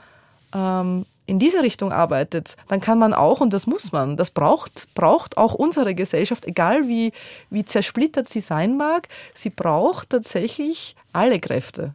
[0.54, 4.88] ähm, in diese Richtung arbeitet, dann kann man auch, und das muss man, das braucht,
[4.94, 7.12] braucht auch unsere Gesellschaft, egal wie,
[7.50, 11.94] wie zersplittert sie sein mag, sie braucht tatsächlich alle Kräfte.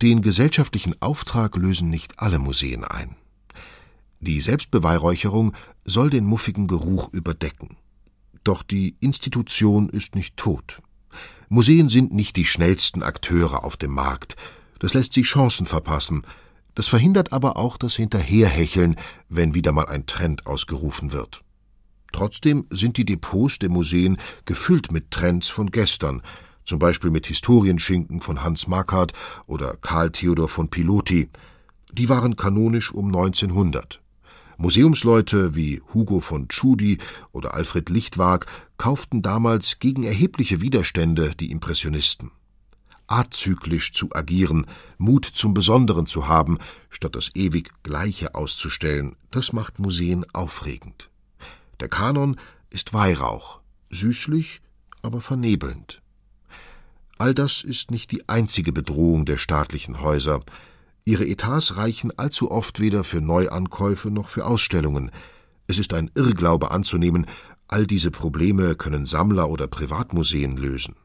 [0.00, 3.16] Den gesellschaftlichen Auftrag lösen nicht alle Museen ein.
[4.20, 5.54] Die Selbstbeweihräucherung
[5.84, 7.76] soll den muffigen Geruch überdecken.
[8.44, 10.80] Doch die Institution ist nicht tot.
[11.48, 14.36] Museen sind nicht die schnellsten Akteure auf dem Markt.
[14.78, 16.22] Das lässt sie Chancen verpassen.
[16.74, 18.96] Das verhindert aber auch das Hinterherhecheln,
[19.28, 21.42] wenn wieder mal ein Trend ausgerufen wird.
[22.12, 26.22] Trotzdem sind die Depots der Museen gefüllt mit Trends von gestern,
[26.64, 29.12] zum Beispiel mit Historienschinken von Hans Markart
[29.46, 31.28] oder Karl Theodor von Piloty.
[31.92, 34.00] Die waren kanonisch um 1900.
[34.60, 36.98] Museumsleute wie Hugo von Tschudi
[37.30, 38.46] oder Alfred Lichtwag
[38.76, 42.32] kauften damals gegen erhebliche Widerstände die Impressionisten.
[43.06, 44.66] Azyklisch zu agieren,
[44.98, 46.58] Mut zum Besonderen zu haben,
[46.90, 51.08] statt das ewig Gleiche auszustellen, das macht Museen aufregend.
[51.78, 52.36] Der Kanon
[52.68, 54.60] ist Weihrauch, süßlich,
[55.02, 56.02] aber vernebelnd.
[57.16, 60.40] All das ist nicht die einzige Bedrohung der staatlichen Häuser.
[61.08, 65.10] Ihre Etats reichen allzu oft weder für Neuankäufe noch für Ausstellungen.
[65.66, 67.24] Es ist ein Irrglaube anzunehmen,
[67.66, 70.96] all diese Probleme können Sammler oder Privatmuseen lösen.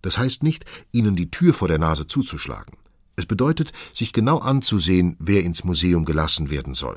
[0.00, 2.78] Das heißt nicht, ihnen die Tür vor der Nase zuzuschlagen.
[3.16, 6.96] Es bedeutet, sich genau anzusehen, wer ins Museum gelassen werden soll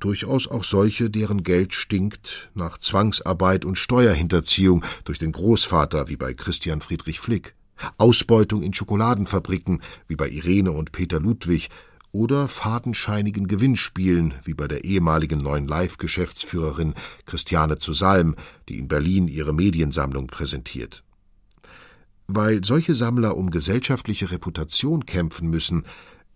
[0.00, 6.34] durchaus auch solche, deren Geld stinkt nach Zwangsarbeit und Steuerhinterziehung durch den Großvater wie bei
[6.34, 7.54] Christian Friedrich Flick,
[7.98, 11.70] Ausbeutung in Schokoladenfabriken wie bei Irene und Peter Ludwig
[12.14, 16.94] oder fadenscheinigen Gewinnspielen wie bei der ehemaligen neuen Live-Geschäftsführerin
[17.26, 18.36] Christiane zu Salm,
[18.68, 21.02] die in Berlin ihre Mediensammlung präsentiert.
[22.28, 25.84] Weil solche Sammler um gesellschaftliche Reputation kämpfen müssen,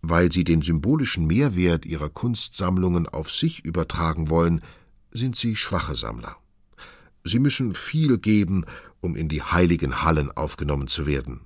[0.02, 4.62] weil sie den symbolischen Mehrwert ihrer Kunstsammlungen auf sich übertragen wollen,
[5.12, 6.36] sind sie schwache Sammler.
[7.24, 8.64] Sie müssen viel geben,
[9.00, 11.40] um in die heiligen Hallen aufgenommen zu werden.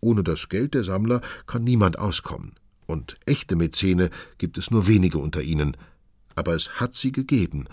[0.00, 2.54] Ohne das Geld der Sammler kann niemand auskommen,
[2.86, 5.76] und echte Mäzene gibt es nur wenige unter ihnen,
[6.34, 7.66] aber es hat sie gegeben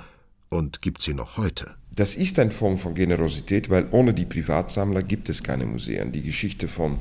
[0.50, 1.76] und gibt sie noch heute.
[1.92, 6.12] Das ist eine Form von Generosität, weil ohne die Privatsammler gibt es keine Museen.
[6.12, 7.00] Die Geschichte von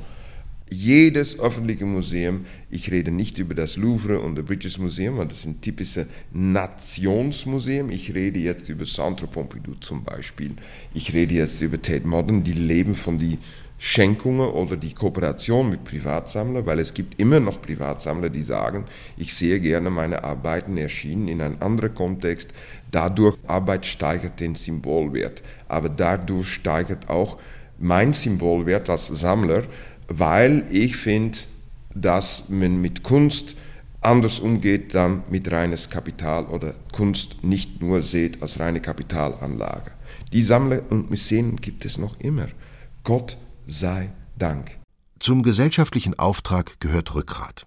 [0.71, 5.43] jedes öffentliche Museum, ich rede nicht über das Louvre und das British Museum, weil das
[5.43, 7.91] sind typische Nationsmuseen.
[7.91, 10.53] Ich rede jetzt über Centre Pompidou zum Beispiel.
[10.95, 13.39] Ich rede jetzt über Tate Modern, die leben von den
[13.79, 18.87] Schenkungen oder die Kooperation mit Privatsammlern, weil es gibt immer noch Privatsammler, die sagen,
[19.17, 22.51] ich sehe gerne meine Arbeiten erschienen in einem anderen Kontext.
[22.91, 27.39] Dadurch Arbeit steigert den Symbolwert, aber dadurch steigert auch
[27.79, 29.65] mein Symbolwert als Sammler,
[30.09, 31.39] weil ich finde,
[31.95, 33.57] dass man mit Kunst
[34.05, 39.93] anders umgeht dann mit reines Kapital oder Kunst nicht nur sieht als reine Kapitalanlage.
[40.33, 42.49] Die Sammler und Museen gibt es noch immer.
[43.03, 44.79] Gott sei Dank.
[45.19, 47.67] Zum gesellschaftlichen Auftrag gehört Rückgrat.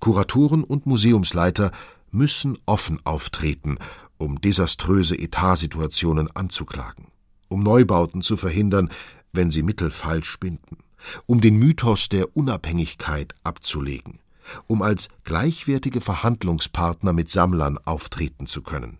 [0.00, 1.70] Kuratoren und Museumsleiter
[2.10, 3.78] müssen offen auftreten,
[4.18, 7.06] um desaströse Etatsituationen anzuklagen,
[7.48, 8.90] um Neubauten zu verhindern,
[9.32, 10.78] wenn sie Mittel falsch binden
[11.26, 14.18] um den Mythos der Unabhängigkeit abzulegen,
[14.66, 18.98] um als gleichwertige Verhandlungspartner mit Sammlern auftreten zu können.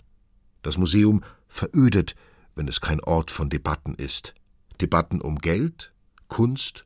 [0.63, 2.15] Das Museum verödet,
[2.55, 4.35] wenn es kein Ort von Debatten ist.
[4.81, 5.93] Debatten um Geld,
[6.29, 6.85] Kunst,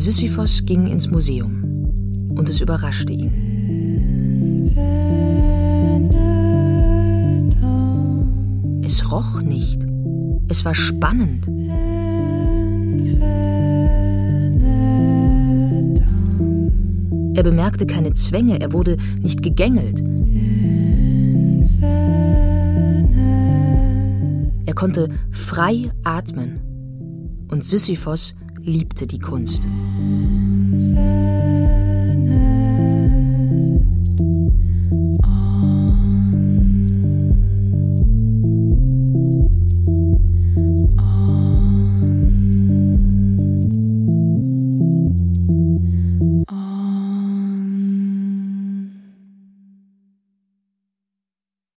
[0.00, 3.30] Sisyphos ging ins Museum und es überraschte ihn.
[8.82, 9.78] Es roch nicht.
[10.48, 11.46] Es war spannend.
[17.36, 20.02] Er bemerkte keine Zwänge, er wurde nicht gegängelt.
[24.64, 26.58] Er konnte frei atmen.
[27.50, 29.66] Und Sisyphos liebte die Kunst.